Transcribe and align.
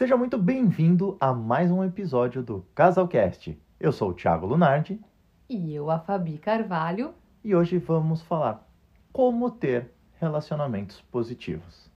Seja 0.00 0.16
muito 0.16 0.38
bem-vindo 0.38 1.18
a 1.20 1.34
mais 1.34 1.70
um 1.70 1.84
episódio 1.84 2.42
do 2.42 2.64
Casalcast. 2.74 3.60
Eu 3.78 3.92
sou 3.92 4.08
o 4.08 4.14
Thiago 4.14 4.46
Lunardi 4.46 4.98
E 5.46 5.74
eu, 5.74 5.90
a 5.90 5.98
Fabi 5.98 6.38
Carvalho. 6.38 7.12
e 7.44 7.54
hoje 7.54 7.76
vamos 7.76 8.22
falar 8.22 8.66
como 9.12 9.50
ter 9.50 9.92
relacionamentos 10.18 11.02
positivos. 11.02 11.90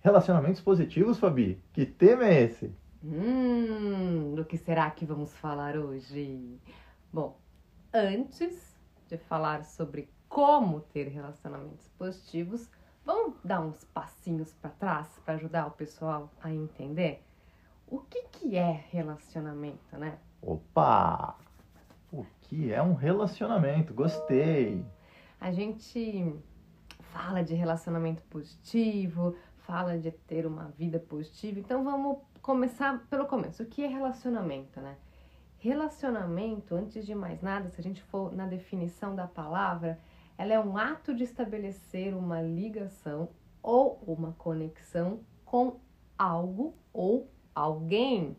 Relacionamentos 0.00 0.60
positivos, 0.60 1.20
Fabi? 1.20 1.62
Que 1.72 1.86
tema 1.86 2.24
é 2.24 2.42
esse? 2.42 2.74
Hum, 3.04 4.34
do 4.34 4.44
que 4.44 4.58
será 4.58 4.90
que 4.90 5.06
vamos 5.06 5.32
falar 5.36 5.76
hoje? 5.76 6.58
Bom, 7.12 7.38
antes 7.94 8.76
de 9.08 9.16
falar 9.16 9.64
sobre 9.64 10.08
como 10.28 10.80
ter 10.80 11.06
relacionamentos 11.06 11.88
positivos, 11.96 12.68
vamos 13.04 13.36
dar 13.44 13.60
uns 13.60 13.84
passinhos 13.84 14.52
para 14.54 14.70
trás 14.70 15.08
para 15.24 15.34
ajudar 15.34 15.66
o 15.66 15.70
pessoal 15.72 16.30
a 16.42 16.52
entender 16.52 17.22
o 17.86 17.98
que, 17.98 18.22
que 18.30 18.56
é 18.56 18.84
relacionamento, 18.90 19.96
né? 19.96 20.18
Opa! 20.40 21.36
O 22.12 22.24
que 22.42 22.72
é 22.72 22.80
um 22.82 22.94
relacionamento? 22.94 23.92
Gostei! 23.92 24.84
A 25.40 25.50
gente 25.50 26.34
fala 27.12 27.42
de 27.42 27.54
relacionamento 27.54 28.22
positivo, 28.24 29.36
fala 29.58 29.98
de 29.98 30.10
ter 30.10 30.46
uma 30.46 30.66
vida 30.78 30.98
positiva. 30.98 31.58
Então 31.58 31.82
vamos 31.82 32.18
começar 32.40 33.06
pelo 33.08 33.26
começo. 33.26 33.62
O 33.62 33.66
que 33.66 33.84
é 33.84 33.88
relacionamento, 33.88 34.80
né? 34.80 34.96
Relacionamento, 35.58 36.74
antes 36.74 37.04
de 37.04 37.14
mais 37.14 37.42
nada, 37.42 37.68
se 37.68 37.80
a 37.80 37.82
gente 37.82 38.02
for 38.02 38.32
na 38.32 38.46
definição 38.46 39.14
da 39.14 39.26
palavra, 39.26 39.98
ela 40.40 40.54
é 40.54 40.58
um 40.58 40.78
ato 40.78 41.14
de 41.14 41.22
estabelecer 41.22 42.16
uma 42.16 42.40
ligação 42.40 43.28
ou 43.62 44.02
uma 44.06 44.32
conexão 44.32 45.20
com 45.44 45.78
algo 46.16 46.74
ou 46.94 47.30
alguém. 47.54 48.34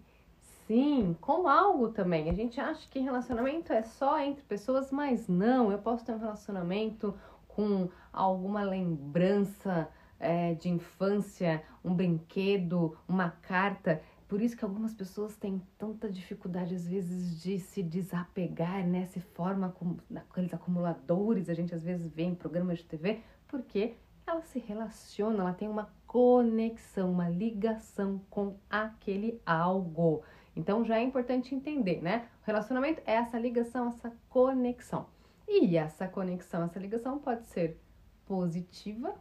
Sim, 0.65 1.15
com 1.21 1.47
algo 1.47 1.89
também. 1.89 2.27
A 2.27 2.33
gente 2.33 2.59
acha 2.59 2.89
que 2.89 2.97
relacionamento 2.97 3.71
é 3.71 3.83
só 3.83 4.19
entre 4.19 4.43
pessoas, 4.45 4.91
mas 4.91 5.27
não. 5.27 5.71
Eu 5.71 5.77
posso 5.77 6.03
ter 6.03 6.13
um 6.13 6.17
relacionamento 6.17 7.13
com 7.47 7.87
alguma 8.11 8.63
lembrança 8.63 9.87
é, 10.19 10.55
de 10.55 10.69
infância, 10.69 11.61
um 11.85 11.93
brinquedo, 11.93 12.97
uma 13.07 13.29
carta. 13.29 14.01
Por 14.31 14.41
isso 14.41 14.55
que 14.55 14.63
algumas 14.63 14.93
pessoas 14.93 15.35
têm 15.35 15.61
tanta 15.77 16.09
dificuldade, 16.09 16.73
às 16.73 16.87
vezes, 16.87 17.43
de 17.43 17.59
se 17.59 17.83
desapegar, 17.83 18.87
né? 18.87 19.05
Se 19.07 19.19
forma 19.19 19.73
como 19.77 19.97
aqueles 20.15 20.53
acumuladores, 20.53 21.49
a 21.49 21.53
gente 21.53 21.75
às 21.75 21.83
vezes 21.83 22.07
vê 22.07 22.23
em 22.23 22.33
programas 22.33 22.77
de 22.77 22.85
TV, 22.85 23.19
porque 23.45 23.95
ela 24.25 24.41
se 24.43 24.57
relaciona, 24.57 25.43
ela 25.43 25.53
tem 25.53 25.67
uma 25.67 25.89
conexão, 26.07 27.11
uma 27.11 27.27
ligação 27.27 28.21
com 28.29 28.55
aquele 28.69 29.41
algo. 29.45 30.23
Então 30.55 30.85
já 30.85 30.97
é 30.97 31.03
importante 31.03 31.53
entender, 31.53 32.01
né? 32.01 32.29
O 32.43 32.45
relacionamento 32.45 33.01
é 33.05 33.15
essa 33.15 33.37
ligação, 33.37 33.89
essa 33.89 34.13
conexão. 34.29 35.07
E 35.45 35.75
essa 35.75 36.07
conexão, 36.07 36.63
essa 36.63 36.79
ligação 36.79 37.19
pode 37.19 37.47
ser 37.47 37.77
positiva 38.25 39.13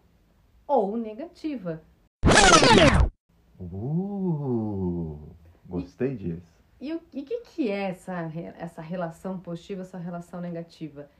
ou 0.69 0.97
negativa. 0.97 1.83
Uh! 3.58 4.80
Gostei 6.00 6.16
disso. 6.16 6.50
E 6.80 6.94
o 6.94 7.00
e 7.12 7.22
que, 7.22 7.40
que 7.42 7.70
é 7.70 7.90
essa, 7.90 8.32
essa 8.58 8.80
relação 8.80 9.38
positiva, 9.38 9.82
essa 9.82 9.98
relação 9.98 10.40
negativa? 10.40 11.10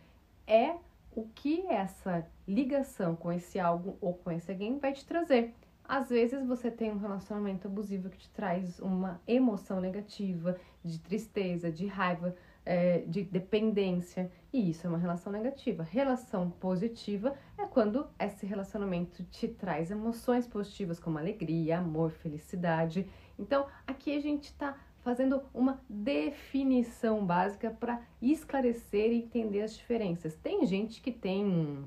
É 0.47 0.75
o 1.15 1.27
que 1.35 1.67
essa 1.67 2.27
ligação 2.49 3.15
com 3.15 3.31
esse 3.31 3.59
algo 3.59 3.99
ou 4.01 4.15
com 4.15 4.31
esse 4.31 4.51
alguém 4.51 4.79
vai 4.79 4.95
te 4.95 5.05
trazer. 5.05 5.55
Às 5.85 6.09
vezes 6.09 6.47
você 6.47 6.71
tem 6.71 6.91
um 6.91 6.99
relacionamento 6.99 7.67
abusivo 7.67 8.09
que 8.09 8.17
te 8.17 8.31
traz 8.31 8.79
uma 8.79 9.21
emoção 9.27 9.81
negativa, 9.81 10.57
de 10.83 10.99
tristeza, 10.99 11.71
de 11.71 11.87
raiva, 11.87 12.35
é, 12.65 12.99
de 13.01 13.23
dependência, 13.25 14.31
e 14.53 14.71
isso 14.71 14.87
é 14.87 14.91
uma 14.91 14.99
relação 14.99 15.33
negativa. 15.33 15.83
Relação 15.83 16.51
positiva 16.51 17.35
é 17.59 17.67
quando 17.67 18.07
esse 18.19 18.47
relacionamento 18.47 19.25
te 19.25 19.49
traz 19.49 19.91
emoções 19.91 20.47
positivas 20.47 21.01
como 21.01 21.19
alegria, 21.19 21.79
amor, 21.79 22.11
felicidade. 22.13 23.07
Então, 23.41 23.67
aqui 23.87 24.15
a 24.15 24.21
gente 24.21 24.45
está 24.45 24.77
fazendo 25.03 25.43
uma 25.55 25.81
definição 25.89 27.25
básica 27.25 27.71
para 27.71 28.01
esclarecer 28.21 29.13
e 29.13 29.23
entender 29.23 29.63
as 29.63 29.75
diferenças. 29.75 30.35
Tem 30.35 30.67
gente 30.67 31.01
que 31.01 31.11
tem 31.11 31.85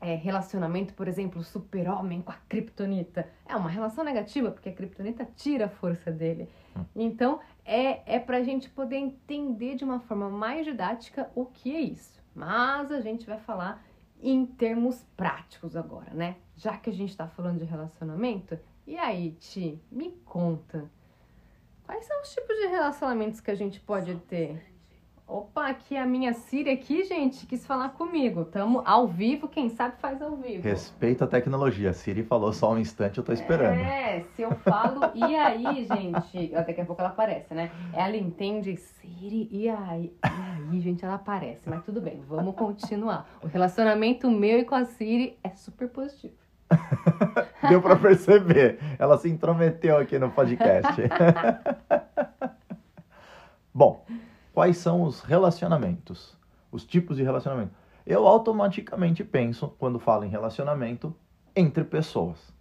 é, 0.00 0.16
relacionamento, 0.16 0.92
por 0.94 1.06
exemplo, 1.06 1.42
super-homem 1.42 2.20
com 2.20 2.32
a 2.32 2.36
Kryptonita. 2.48 3.28
É 3.46 3.54
uma 3.54 3.70
relação 3.70 4.04
negativa, 4.04 4.50
porque 4.50 4.68
a 4.68 4.72
Kryptonita 4.72 5.24
tira 5.36 5.66
a 5.66 5.68
força 5.68 6.10
dele. 6.10 6.48
Então, 6.94 7.40
é, 7.64 8.16
é 8.16 8.18
para 8.18 8.38
a 8.38 8.42
gente 8.42 8.68
poder 8.68 8.96
entender 8.96 9.76
de 9.76 9.84
uma 9.84 10.00
forma 10.00 10.28
mais 10.28 10.66
didática 10.66 11.30
o 11.34 11.46
que 11.46 11.74
é 11.74 11.80
isso. 11.80 12.20
Mas 12.34 12.90
a 12.90 13.00
gente 13.00 13.26
vai 13.26 13.38
falar 13.38 13.82
em 14.20 14.44
termos 14.44 15.04
práticos 15.16 15.76
agora, 15.76 16.12
né? 16.12 16.36
Já 16.56 16.76
que 16.76 16.90
a 16.90 16.92
gente 16.92 17.10
está 17.10 17.28
falando 17.28 17.58
de 17.58 17.64
relacionamento, 17.64 18.58
e 18.86 18.96
aí, 18.96 19.32
Ti, 19.32 19.80
me 19.90 20.10
conta. 20.24 20.90
Quais 21.84 22.04
são 22.04 22.20
os 22.22 22.32
tipos 22.34 22.56
de 22.56 22.66
relacionamentos 22.66 23.40
que 23.40 23.50
a 23.50 23.54
gente 23.54 23.80
pode 23.80 24.14
ter? 24.28 24.76
Opa, 25.28 25.66
aqui 25.66 25.96
é 25.96 26.00
a 26.00 26.06
minha 26.06 26.32
Siri 26.32 26.70
aqui, 26.70 27.02
gente, 27.02 27.46
quis 27.46 27.66
falar 27.66 27.88
comigo. 27.88 28.44
Tamo 28.44 28.80
ao 28.84 29.08
vivo, 29.08 29.48
quem 29.48 29.68
sabe 29.68 29.96
faz 29.98 30.22
ao 30.22 30.36
vivo. 30.36 30.62
Respeito 30.62 31.24
a 31.24 31.26
tecnologia. 31.26 31.90
A 31.90 31.92
Siri 31.92 32.22
falou 32.22 32.52
só 32.52 32.72
um 32.72 32.78
instante, 32.78 33.18
eu 33.18 33.24
tô 33.24 33.32
esperando. 33.32 33.80
É, 33.80 34.20
se 34.20 34.42
eu 34.42 34.52
falo, 34.52 35.00
e 35.16 35.34
aí, 35.34 35.84
gente? 35.84 36.52
Daqui 36.52 36.80
a 36.80 36.84
pouco 36.84 37.02
ela 37.02 37.10
aparece, 37.10 37.52
né? 37.54 37.72
Ela 37.92 38.16
entende 38.16 38.76
Siri, 38.76 39.48
e 39.50 39.68
aí? 39.68 40.12
E 40.24 40.74
aí, 40.74 40.80
gente, 40.80 41.04
ela 41.04 41.14
aparece. 41.14 41.68
Mas 41.68 41.84
tudo 41.84 42.00
bem, 42.00 42.20
vamos 42.28 42.54
continuar. 42.54 43.28
O 43.42 43.48
relacionamento 43.48 44.30
meu 44.30 44.60
e 44.60 44.64
com 44.64 44.76
a 44.76 44.84
Siri 44.84 45.36
é 45.42 45.50
super 45.50 45.88
positivo. 45.88 46.45
Deu 47.68 47.80
pra 47.80 47.96
perceber. 47.96 48.78
Ela 48.98 49.18
se 49.18 49.28
intrometeu 49.28 49.98
aqui 49.98 50.18
no 50.18 50.30
podcast. 50.30 51.02
Bom, 53.72 54.04
quais 54.52 54.78
são 54.78 55.02
os 55.02 55.20
relacionamentos? 55.20 56.36
Os 56.70 56.84
tipos 56.84 57.16
de 57.16 57.22
relacionamento? 57.22 57.72
Eu 58.06 58.26
automaticamente 58.26 59.24
penso, 59.24 59.68
quando 59.78 59.98
falo 59.98 60.24
em 60.24 60.28
relacionamento, 60.28 61.14
entre 61.54 61.84
pessoas. 61.84 62.54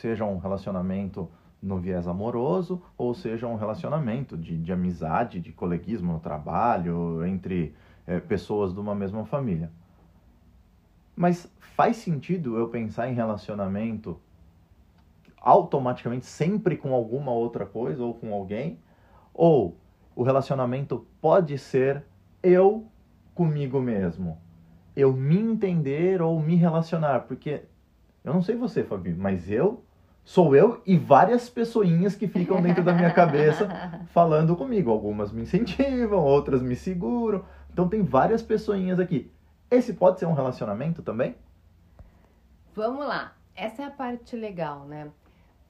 Seja 0.00 0.24
um 0.24 0.38
relacionamento 0.38 1.28
no 1.62 1.78
viés 1.78 2.06
amoroso, 2.06 2.82
ou 2.96 3.14
seja 3.14 3.46
um 3.46 3.56
relacionamento 3.56 4.36
de, 4.36 4.56
de 4.56 4.72
amizade, 4.72 5.40
de 5.40 5.52
coleguismo 5.52 6.12
no 6.12 6.20
trabalho, 6.20 7.24
entre 7.24 7.74
eh, 8.06 8.20
pessoas 8.20 8.72
de 8.72 8.80
uma 8.80 8.94
mesma 8.94 9.24
família. 9.24 9.70
Mas 11.16 11.50
faz 11.58 11.96
sentido 11.96 12.56
eu 12.56 12.68
pensar 12.68 13.08
em 13.08 13.14
relacionamento 13.14 14.20
automaticamente 15.40 16.24
sempre 16.24 16.76
com 16.76 16.94
alguma 16.94 17.30
outra 17.30 17.66
coisa 17.66 18.02
ou 18.02 18.14
com 18.14 18.32
alguém? 18.32 18.78
Ou 19.32 19.76
o 20.16 20.22
relacionamento 20.22 21.06
pode 21.20 21.58
ser 21.58 22.04
eu 22.42 22.86
comigo 23.34 23.80
mesmo? 23.80 24.38
Eu 24.96 25.12
me 25.12 25.38
entender 25.38 26.22
ou 26.22 26.40
me 26.40 26.54
relacionar? 26.54 27.20
Porque 27.20 27.62
eu 28.24 28.32
não 28.32 28.40
sei 28.40 28.56
você, 28.56 28.82
Fabi, 28.82 29.12
mas 29.12 29.50
eu 29.50 29.84
sou 30.24 30.56
eu 30.56 30.80
e 30.86 30.96
várias 30.96 31.50
pessoinhas 31.50 32.16
que 32.16 32.26
ficam 32.26 32.62
dentro 32.62 32.82
da 32.82 32.94
minha 32.94 33.10
cabeça 33.10 33.68
falando 34.14 34.56
comigo. 34.56 34.90
Algumas 34.90 35.30
me 35.30 35.42
incentivam, 35.42 36.24
outras 36.24 36.62
me 36.62 36.74
seguram. 36.74 37.44
Então 37.70 37.88
tem 37.88 38.02
várias 38.02 38.40
pessoinhas 38.40 38.98
aqui. 38.98 39.30
Esse 39.70 39.94
pode 39.94 40.20
ser 40.20 40.26
um 40.26 40.34
relacionamento 40.34 41.02
também? 41.02 41.36
Vamos 42.74 43.06
lá. 43.06 43.36
Essa 43.54 43.82
é 43.82 43.84
a 43.86 43.90
parte 43.90 44.36
legal, 44.36 44.84
né? 44.84 45.10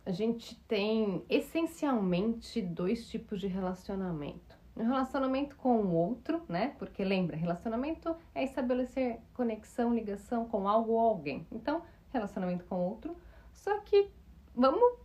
A 0.06 0.10
gente 0.10 0.54
tem 0.66 1.24
essencialmente 1.28 2.60
dois 2.60 3.08
tipos 3.08 3.40
de 3.40 3.46
relacionamento. 3.46 4.56
Um 4.76 4.84
relacionamento 4.84 5.56
com 5.56 5.82
o 5.82 5.92
outro, 5.94 6.42
né? 6.48 6.74
Porque 6.78 7.04
lembra, 7.04 7.36
relacionamento 7.36 8.14
é 8.34 8.42
estabelecer 8.42 9.20
conexão, 9.32 9.94
ligação 9.94 10.46
com 10.46 10.68
algo 10.68 10.92
ou 10.92 11.00
alguém. 11.00 11.46
Então, 11.52 11.82
relacionamento 12.12 12.64
com 12.64 12.76
o 12.76 12.90
outro. 12.90 13.16
Só 13.52 13.78
que 13.80 14.10
vamos 14.54 14.98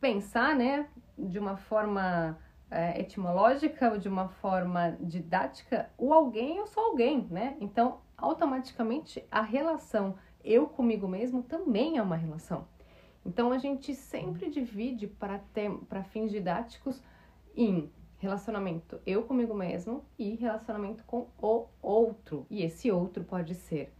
pensar, 0.00 0.54
né, 0.54 0.88
de 1.18 1.38
uma 1.38 1.56
forma 1.56 2.38
é, 2.70 3.00
etimológica 3.00 3.90
ou 3.92 3.98
de 3.98 4.08
uma 4.08 4.28
forma 4.28 4.96
didática, 5.00 5.90
o 5.96 6.12
alguém 6.12 6.58
eu 6.58 6.66
sou 6.66 6.82
alguém, 6.84 7.26
né? 7.30 7.56
Então, 7.60 8.00
automaticamente 8.16 9.24
a 9.30 9.42
relação 9.42 10.16
eu 10.42 10.66
comigo 10.66 11.08
mesmo 11.08 11.42
também 11.42 11.96
é 11.96 12.02
uma 12.02 12.16
relação. 12.16 12.66
Então 13.24 13.52
a 13.52 13.58
gente 13.58 13.94
sempre 13.94 14.50
divide 14.50 15.06
para 15.06 16.04
fins 16.04 16.30
didáticos 16.30 17.02
em 17.56 17.90
relacionamento 18.18 19.00
eu 19.06 19.22
comigo 19.22 19.54
mesmo 19.54 20.04
e 20.18 20.34
relacionamento 20.34 21.04
com 21.04 21.28
o 21.40 21.66
outro. 21.80 22.46
E 22.50 22.62
esse 22.62 22.90
outro 22.90 23.24
pode 23.24 23.54
ser 23.54 23.92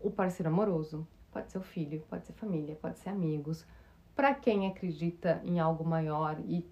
o 0.00 0.10
parceiro 0.10 0.50
amoroso, 0.50 1.06
pode 1.32 1.50
ser 1.50 1.58
o 1.58 1.62
filho, 1.62 2.04
pode 2.08 2.26
ser 2.26 2.32
família, 2.34 2.76
pode 2.76 2.98
ser 2.98 3.08
amigos, 3.08 3.66
Para 4.14 4.32
quem 4.32 4.68
acredita 4.68 5.40
em 5.44 5.58
algo 5.58 5.84
maior 5.84 6.38
e 6.46 6.64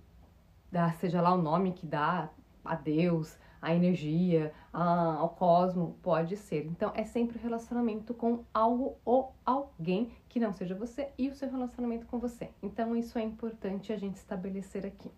dá, 0.70 0.92
seja 0.92 1.20
lá 1.20 1.34
o 1.34 1.42
nome 1.42 1.72
que 1.72 1.86
dá 1.86 2.30
a 2.64 2.74
Deus, 2.76 3.36
a 3.60 3.74
energia, 3.74 4.52
a, 4.72 5.16
ao 5.16 5.30
cosmo, 5.30 5.98
pode 6.02 6.36
ser. 6.36 6.64
Então 6.66 6.92
é 6.94 7.04
sempre 7.04 7.38
relacionamento 7.38 8.14
com 8.14 8.44
algo 8.54 8.96
ou 9.04 9.34
alguém 9.44 10.12
que 10.28 10.40
não 10.40 10.52
seja 10.52 10.74
você 10.74 11.10
e 11.19 11.28
o 11.28 11.34
seu 11.34 11.50
relacionamento 11.50 12.06
com 12.06 12.19
você. 12.19 12.50
Então 12.62 12.96
isso 12.96 13.19
é 13.19 13.22
importante 13.22 13.92
a 13.92 13.96
gente 13.96 14.16
estabelecer 14.16 14.86
aqui. 14.86 15.10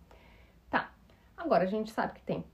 Tá. 0.68 0.92
Agora 1.36 1.64
a 1.64 1.68
gente 1.68 1.92
sabe 1.92 2.14
que 2.14 2.22
tem 2.22 2.44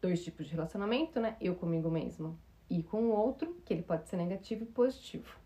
dois 0.00 0.22
tipos 0.22 0.46
de 0.46 0.52
relacionamento, 0.52 1.20
né? 1.20 1.36
Eu 1.40 1.54
comigo 1.54 1.90
mesmo 1.90 2.38
e 2.68 2.82
com 2.82 3.02
o 3.04 3.10
outro, 3.10 3.54
que 3.64 3.72
ele 3.74 3.82
pode 3.82 4.08
ser 4.08 4.16
negativo 4.16 4.62
e 4.62 4.66
positivo. 4.66 5.36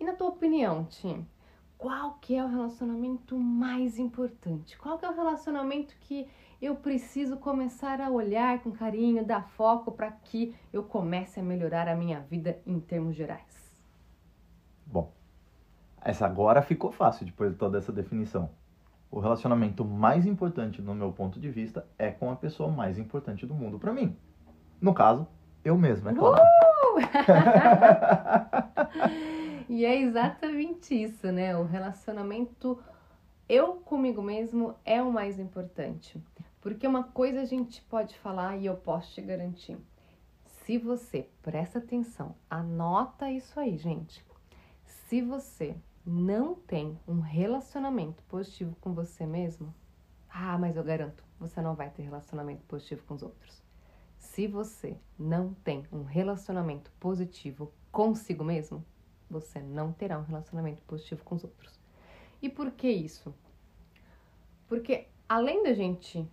E 0.00 0.04
na 0.04 0.14
tua 0.14 0.28
opinião, 0.28 0.84
Tim, 0.84 1.26
qual 1.76 2.14
que 2.14 2.34
é 2.34 2.42
o 2.42 2.48
relacionamento 2.48 3.38
mais 3.38 3.98
importante? 3.98 4.78
Qual 4.78 4.98
que 4.98 5.04
é 5.04 5.10
o 5.10 5.14
relacionamento 5.14 5.94
que 6.00 6.26
eu 6.60 6.74
preciso 6.74 7.36
começar 7.36 8.00
a 8.00 8.10
olhar 8.10 8.60
com 8.60 8.72
carinho, 8.72 9.24
dar 9.24 9.48
foco 9.50 9.92
para 9.92 10.10
que 10.10 10.54
eu 10.72 10.82
comece 10.82 11.38
a 11.40 11.42
melhorar 11.42 11.88
a 11.88 11.94
minha 11.94 12.20
vida 12.20 12.58
em 12.66 12.80
termos 12.80 13.14
gerais? 13.14 13.72
Bom, 14.86 15.12
essa 16.00 16.24
agora 16.24 16.62
ficou 16.62 16.90
fácil 16.92 17.26
depois 17.26 17.52
de 17.52 17.58
toda 17.58 17.78
essa 17.78 17.92
definição. 17.92 18.50
O 19.10 19.20
relacionamento 19.20 19.84
mais 19.84 20.26
importante, 20.26 20.80
no 20.80 20.94
meu 20.94 21.12
ponto 21.12 21.38
de 21.38 21.50
vista, 21.50 21.86
é 21.98 22.10
com 22.10 22.30
a 22.30 22.36
pessoa 22.36 22.70
mais 22.70 22.98
importante 22.98 23.46
do 23.46 23.54
mundo 23.54 23.78
para 23.78 23.92
mim. 23.92 24.16
No 24.80 24.94
caso, 24.94 25.26
eu 25.64 25.76
mesmo, 25.76 26.08
é 26.08 26.14
claro. 26.14 26.42
Uh! 26.42 26.46
e 29.68 29.84
é 29.84 30.00
exatamente 30.00 30.94
isso, 30.94 31.30
né? 31.30 31.56
O 31.56 31.64
relacionamento 31.64 32.78
eu 33.48 33.74
comigo 33.74 34.22
mesmo 34.22 34.74
é 34.84 35.00
o 35.00 35.12
mais 35.12 35.38
importante. 35.38 36.20
Porque 36.66 36.84
uma 36.84 37.04
coisa 37.04 37.42
a 37.42 37.44
gente 37.44 37.80
pode 37.82 38.18
falar 38.18 38.56
e 38.56 38.66
eu 38.66 38.74
posso 38.74 39.14
te 39.14 39.20
garantir. 39.20 39.78
Se 40.44 40.76
você 40.76 41.30
presta 41.40 41.78
atenção, 41.78 42.34
anota 42.50 43.30
isso 43.30 43.60
aí, 43.60 43.78
gente. 43.78 44.26
Se 44.84 45.22
você 45.22 45.76
não 46.04 46.56
tem 46.56 46.98
um 47.06 47.20
relacionamento 47.20 48.20
positivo 48.24 48.76
com 48.80 48.92
você 48.92 49.24
mesmo, 49.24 49.72
ah, 50.28 50.58
mas 50.58 50.76
eu 50.76 50.82
garanto, 50.82 51.22
você 51.38 51.62
não 51.62 51.76
vai 51.76 51.88
ter 51.88 52.02
relacionamento 52.02 52.66
positivo 52.66 53.04
com 53.06 53.14
os 53.14 53.22
outros. 53.22 53.62
Se 54.18 54.48
você 54.48 54.98
não 55.16 55.54
tem 55.62 55.86
um 55.92 56.02
relacionamento 56.02 56.90
positivo 56.98 57.72
consigo 57.92 58.42
mesmo, 58.42 58.84
você 59.30 59.60
não 59.60 59.92
terá 59.92 60.18
um 60.18 60.24
relacionamento 60.24 60.82
positivo 60.82 61.22
com 61.22 61.36
os 61.36 61.44
outros. 61.44 61.78
E 62.42 62.48
por 62.48 62.72
que 62.72 62.90
isso? 62.90 63.32
Porque 64.66 65.06
além 65.28 65.62
da 65.62 65.72
gente 65.72 66.28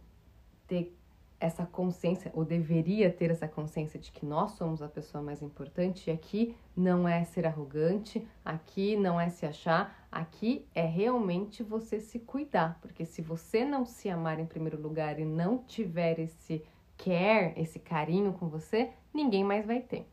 ter 0.73 0.97
essa 1.39 1.65
consciência, 1.65 2.31
ou 2.33 2.43
deveria 2.43 3.11
ter 3.11 3.29
essa 3.29 3.47
consciência 3.47 3.99
de 3.99 4.11
que 4.11 4.25
nós 4.25 4.51
somos 4.51 4.81
a 4.81 4.87
pessoa 4.87 5.21
mais 5.21 5.41
importante, 5.41 6.09
e 6.09 6.13
aqui 6.13 6.55
não 6.75 7.07
é 7.07 7.23
ser 7.25 7.45
arrogante, 7.45 8.25
aqui 8.43 8.95
não 8.95 9.19
é 9.19 9.29
se 9.29 9.45
achar, 9.45 10.07
aqui 10.11 10.65
é 10.73 10.85
realmente 10.85 11.61
você 11.61 11.99
se 11.99 12.17
cuidar, 12.17 12.79
porque 12.81 13.05
se 13.05 13.21
você 13.21 13.63
não 13.65 13.85
se 13.85 14.09
amar 14.09 14.39
em 14.39 14.45
primeiro 14.45 14.81
lugar 14.81 15.19
e 15.19 15.25
não 15.25 15.59
tiver 15.59 16.17
esse 16.17 16.63
care, 16.97 17.53
esse 17.57 17.77
carinho 17.77 18.33
com 18.33 18.47
você, 18.47 18.91
ninguém 19.13 19.43
mais 19.43 19.65
vai 19.65 19.81
ter. 19.81 20.07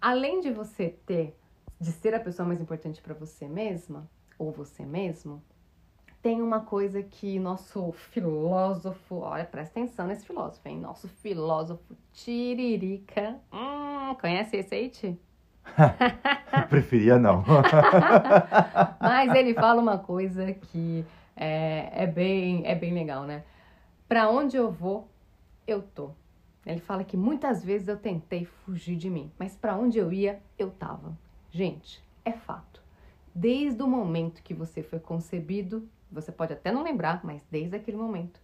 Além 0.00 0.40
de 0.40 0.50
você 0.50 0.88
ter, 1.06 1.38
de 1.78 1.92
ser 1.92 2.14
a 2.14 2.20
pessoa 2.20 2.48
mais 2.48 2.60
importante 2.60 3.02
para 3.02 3.14
você 3.14 3.46
mesma, 3.46 4.10
ou 4.38 4.50
você 4.50 4.84
mesmo, 4.84 5.42
tem 6.28 6.42
uma 6.42 6.60
coisa 6.60 7.02
que 7.02 7.38
nosso 7.38 7.90
filósofo, 7.90 9.20
olha, 9.20 9.46
presta 9.46 9.80
atenção 9.80 10.06
nesse 10.06 10.26
filósofo, 10.26 10.68
hein? 10.68 10.78
Nosso 10.78 11.08
filósofo 11.08 11.96
Tiririca. 12.12 13.36
Hum, 13.50 14.14
conhece 14.20 14.58
esse 14.58 14.74
aí, 14.74 14.90
Ti? 14.90 15.18
Preferia 16.68 17.18
não. 17.18 17.42
Mas 19.00 19.34
ele 19.34 19.54
fala 19.54 19.80
uma 19.80 19.96
coisa 19.96 20.52
que 20.52 21.02
é, 21.34 22.02
é, 22.04 22.06
bem, 22.06 22.62
é 22.66 22.74
bem 22.74 22.92
legal, 22.92 23.24
né? 23.24 23.42
Para 24.06 24.28
onde 24.28 24.54
eu 24.54 24.70
vou, 24.70 25.08
eu 25.66 25.80
tô. 25.80 26.10
Ele 26.66 26.80
fala 26.80 27.04
que 27.04 27.16
muitas 27.16 27.64
vezes 27.64 27.88
eu 27.88 27.96
tentei 27.96 28.44
fugir 28.44 28.96
de 28.96 29.08
mim, 29.08 29.32
mas 29.38 29.56
para 29.56 29.78
onde 29.78 29.96
eu 29.96 30.12
ia, 30.12 30.42
eu 30.58 30.70
tava. 30.70 31.16
Gente, 31.50 32.04
é 32.22 32.32
fato. 32.32 32.82
Desde 33.34 33.82
o 33.82 33.88
momento 33.88 34.42
que 34.42 34.52
você 34.52 34.82
foi 34.82 34.98
concebido, 34.98 35.88
você 36.10 36.32
pode 36.32 36.52
até 36.52 36.72
não 36.72 36.82
lembrar, 36.82 37.24
mas 37.24 37.44
desde 37.50 37.76
aquele 37.76 37.96
momento, 37.96 38.40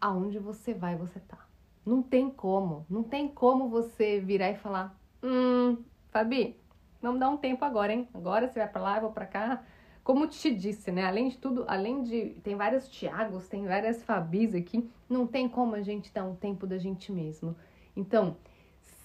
aonde 0.00 0.38
você 0.38 0.74
vai, 0.74 0.96
você 0.96 1.20
tá. 1.20 1.46
Não 1.84 2.02
tem 2.02 2.30
como, 2.30 2.86
não 2.88 3.02
tem 3.02 3.28
como 3.28 3.68
você 3.68 4.20
virar 4.20 4.50
e 4.50 4.56
falar: 4.56 4.96
"Hum, 5.22 5.78
Fabi, 6.10 6.56
vamos 7.00 7.20
dar 7.20 7.28
um 7.28 7.36
tempo 7.36 7.64
agora, 7.64 7.92
hein? 7.92 8.08
Agora 8.14 8.48
você 8.48 8.60
vai 8.60 8.68
para 8.68 8.82
lá, 8.82 8.96
eu 8.96 9.02
vou 9.02 9.12
para 9.12 9.26
cá". 9.26 9.62
Como 10.04 10.26
te 10.26 10.52
disse, 10.52 10.90
né? 10.90 11.04
Além 11.04 11.28
de 11.28 11.38
tudo, 11.38 11.64
além 11.68 12.02
de 12.02 12.30
tem 12.42 12.56
vários 12.56 12.88
Tiagos, 12.88 13.48
tem 13.48 13.66
várias 13.66 14.02
Fabis 14.02 14.54
aqui, 14.54 14.90
não 15.08 15.26
tem 15.26 15.48
como 15.48 15.76
a 15.76 15.82
gente 15.82 16.12
dar 16.12 16.24
um 16.24 16.34
tempo 16.34 16.66
da 16.66 16.76
gente 16.76 17.12
mesmo. 17.12 17.54
Então, 17.96 18.36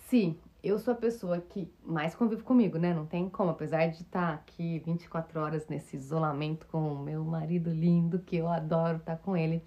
se 0.08 0.36
eu 0.64 0.80
sou 0.80 0.94
a 0.94 0.98
pessoa 0.98 1.40
que 1.40 1.72
mais 1.86 2.16
convive 2.16 2.42
comigo, 2.42 2.78
né? 2.78 2.94
Não 2.94 3.06
tem 3.06 3.30
como, 3.30 3.52
apesar 3.52 3.88
de 3.88 4.02
estar 4.02 4.34
aqui 4.34 4.80
24 4.80 5.40
horas 5.40 5.68
nesse 5.68 5.96
isolamento 5.96 6.68
com 6.68 6.94
o 6.94 7.00
meu 7.00 7.24
marido 7.24 7.70
lindo, 7.70 8.20
que 8.20 8.38
eu 8.38 8.48
adoro 8.48 8.98
estar 8.98 9.18
com 9.18 9.38
ele. 9.38 9.64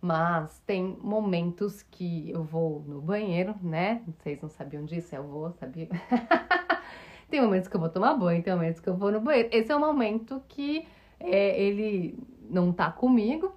Mas 0.00 0.60
tem 0.66 0.98
momentos 1.00 1.82
que 1.82 2.30
eu 2.30 2.44
vou 2.44 2.80
no 2.86 3.00
banheiro, 3.00 3.54
né? 3.62 4.02
Vocês 4.06 4.40
não 4.42 4.50
sabiam 4.50 4.84
disso, 4.84 5.14
eu 5.16 5.24
vou, 5.24 5.50
sabia? 5.52 5.88
tem 7.30 7.40
momentos 7.40 7.68
que 7.68 7.76
eu 7.76 7.80
vou 7.80 7.88
tomar 7.88 8.14
banho, 8.14 8.42
tem 8.42 8.52
momentos 8.52 8.80
que 8.80 8.88
eu 8.88 8.96
vou 8.96 9.10
no 9.10 9.20
banheiro. 9.20 9.48
Esse 9.50 9.72
é 9.72 9.76
o 9.76 9.80
momento 9.80 10.42
que 10.46 10.86
é, 11.18 11.58
ele 11.58 12.18
não 12.50 12.70
tá 12.70 12.92
comigo, 12.92 13.54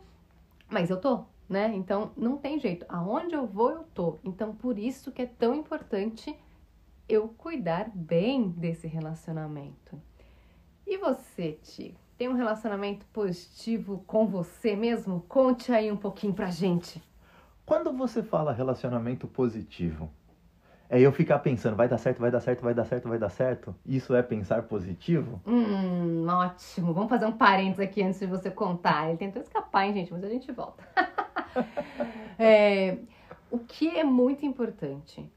mas 0.70 0.90
eu 0.90 1.02
tô, 1.02 1.26
né? 1.50 1.70
Então 1.76 2.12
não 2.16 2.38
tem 2.38 2.58
jeito. 2.60 2.86
Aonde 2.88 3.36
eu 3.36 3.46
vou, 3.46 3.72
eu 3.72 3.84
tô. 3.94 4.18
Então 4.24 4.56
por 4.56 4.80
isso 4.80 5.12
que 5.12 5.24
é 5.24 5.26
tão 5.26 5.54
importante 5.54 6.34
eu 7.08 7.30
cuidar 7.30 7.90
bem 7.94 8.50
desse 8.50 8.88
relacionamento. 8.88 10.00
E 10.86 10.98
você, 10.98 11.54
Ti? 11.64 11.96
Tem 12.18 12.28
um 12.28 12.34
relacionamento 12.34 13.06
positivo 13.08 14.04
com 14.08 14.28
você 14.28 14.76
mesmo? 14.76 15.24
Conte 15.28 15.72
aí 15.72 15.92
um 15.92 15.98
pouquinho 15.98 16.34
pra 16.34 16.50
gente. 16.50 17.02
Quando 17.66 17.94
você 17.94 18.24
fala 18.24 18.54
relacionamento 18.54 19.28
positivo, 19.28 20.10
é 20.90 21.00
eu 21.00 21.12
ficar 21.12 21.40
pensando, 21.40 21.76
vai 21.76 21.88
dar 21.88 21.98
certo, 21.98 22.20
vai 22.20 22.32
dar 22.32 22.40
certo, 22.40 22.62
vai 22.62 22.74
dar 22.74 22.86
certo, 22.86 23.10
vai 23.10 23.20
dar 23.20 23.30
certo? 23.30 23.76
Isso 23.86 24.16
é 24.16 24.24
pensar 24.24 24.64
positivo? 24.64 25.42
Hum, 25.46 26.26
ótimo. 26.28 26.94
Vamos 26.94 27.10
fazer 27.10 27.26
um 27.26 27.34
parênteses 27.34 27.82
aqui 27.82 28.02
antes 28.02 28.20
de 28.20 28.26
você 28.26 28.50
contar. 28.50 29.10
Ele 29.10 29.18
tentou 29.18 29.42
escapar, 29.42 29.86
hein, 29.86 29.94
gente? 29.94 30.12
Mas 30.14 30.24
a 30.24 30.30
gente 30.30 30.52
volta. 30.52 30.84
é, 32.40 32.98
o 33.52 33.60
que 33.60 33.90
é 33.98 34.04
muito 34.04 34.46
importante 34.46 35.30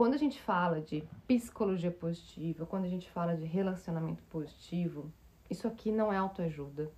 quando 0.00 0.14
a 0.14 0.16
gente 0.16 0.40
fala 0.40 0.80
de 0.80 1.04
psicologia 1.28 1.90
positiva, 1.90 2.64
quando 2.64 2.86
a 2.86 2.88
gente 2.88 3.10
fala 3.10 3.36
de 3.36 3.44
relacionamento 3.44 4.22
positivo, 4.30 5.12
isso 5.50 5.68
aqui 5.68 5.92
não 5.92 6.10
é 6.10 6.16
autoajuda, 6.16 6.90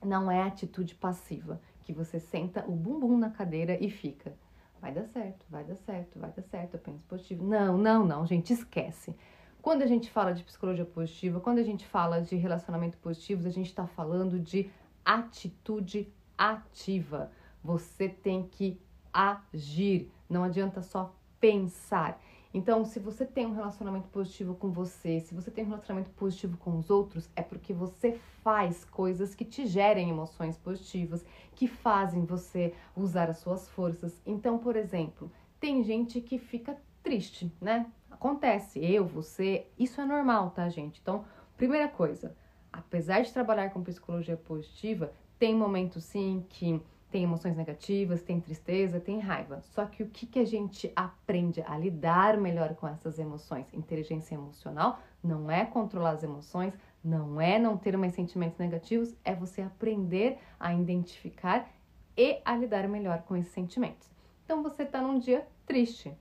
não 0.00 0.30
é 0.30 0.40
atitude 0.40 0.94
passiva, 0.94 1.60
que 1.82 1.92
você 1.92 2.20
senta 2.20 2.64
o 2.68 2.76
bumbum 2.76 3.18
na 3.18 3.28
cadeira 3.28 3.76
e 3.84 3.90
fica. 3.90 4.36
Vai 4.80 4.92
dar 4.92 5.02
certo, 5.06 5.44
vai 5.50 5.64
dar 5.64 5.74
certo, 5.74 6.16
vai 6.16 6.30
dar 6.30 6.42
certo, 6.42 6.74
eu 6.74 6.78
penso 6.78 7.02
positivo. 7.08 7.44
Não, 7.44 7.76
não, 7.76 8.06
não, 8.06 8.24
gente, 8.24 8.52
esquece. 8.52 9.16
Quando 9.60 9.82
a 9.82 9.86
gente 9.86 10.08
fala 10.08 10.32
de 10.32 10.44
psicologia 10.44 10.84
positiva, 10.84 11.40
quando 11.40 11.58
a 11.58 11.64
gente 11.64 11.84
fala 11.84 12.22
de 12.22 12.36
relacionamento 12.36 12.96
positivo, 12.98 13.48
a 13.48 13.50
gente 13.50 13.66
está 13.66 13.88
falando 13.88 14.38
de 14.38 14.70
atitude 15.04 16.08
ativa. 16.38 17.32
Você 17.64 18.08
tem 18.08 18.44
que 18.46 18.80
agir, 19.12 20.08
não 20.30 20.44
adianta 20.44 20.82
só 20.82 21.12
pensar. 21.40 22.20
Então, 22.54 22.84
se 22.84 23.00
você 23.00 23.26
tem 23.26 23.46
um 23.46 23.52
relacionamento 23.52 24.08
positivo 24.10 24.54
com 24.54 24.70
você, 24.70 25.18
se 25.18 25.34
você 25.34 25.50
tem 25.50 25.64
um 25.64 25.70
relacionamento 25.70 26.10
positivo 26.10 26.56
com 26.56 26.78
os 26.78 26.88
outros, 26.88 27.28
é 27.34 27.42
porque 27.42 27.72
você 27.72 28.12
faz 28.44 28.84
coisas 28.84 29.34
que 29.34 29.44
te 29.44 29.66
gerem 29.66 30.08
emoções 30.08 30.56
positivas, 30.56 31.26
que 31.56 31.66
fazem 31.66 32.24
você 32.24 32.72
usar 32.96 33.28
as 33.28 33.38
suas 33.38 33.68
forças. 33.68 34.22
Então, 34.24 34.56
por 34.56 34.76
exemplo, 34.76 35.32
tem 35.58 35.82
gente 35.82 36.20
que 36.20 36.38
fica 36.38 36.78
triste, 37.02 37.52
né? 37.60 37.90
Acontece, 38.08 38.78
eu, 38.78 39.04
você, 39.04 39.66
isso 39.76 40.00
é 40.00 40.04
normal, 40.04 40.50
tá, 40.50 40.68
gente? 40.68 41.00
Então, 41.02 41.24
primeira 41.56 41.88
coisa, 41.88 42.36
apesar 42.72 43.22
de 43.22 43.32
trabalhar 43.32 43.70
com 43.70 43.82
psicologia 43.82 44.36
positiva, 44.36 45.12
tem 45.40 45.56
momentos 45.56 46.04
sim 46.04 46.46
que 46.48 46.80
tem 47.14 47.22
emoções 47.22 47.56
negativas, 47.56 48.22
tem 48.22 48.40
tristeza, 48.40 48.98
tem 48.98 49.20
raiva. 49.20 49.60
Só 49.60 49.86
que 49.86 50.02
o 50.02 50.08
que, 50.08 50.26
que 50.26 50.40
a 50.40 50.44
gente 50.44 50.92
aprende 50.96 51.62
a 51.62 51.78
lidar 51.78 52.36
melhor 52.36 52.74
com 52.74 52.88
essas 52.88 53.20
emoções? 53.20 53.72
Inteligência 53.72 54.34
emocional 54.34 54.98
não 55.22 55.48
é 55.48 55.64
controlar 55.64 56.10
as 56.10 56.24
emoções, 56.24 56.74
Não 57.04 57.40
é 57.40 57.56
não 57.56 57.76
ter 57.76 57.96
mais 57.96 58.14
sentimentos 58.14 58.58
negativos, 58.58 59.14
é 59.24 59.32
você 59.32 59.62
aprender 59.62 60.38
a 60.58 60.74
identificar 60.74 61.70
e 62.16 62.40
a 62.44 62.56
lidar 62.56 62.88
melhor 62.88 63.22
com 63.22 63.36
esses 63.36 63.52
sentimentos. 63.52 64.10
Então 64.44 64.60
você 64.60 64.82
está 64.82 65.00
num 65.00 65.20
dia 65.20 65.46
triste. 65.64 66.12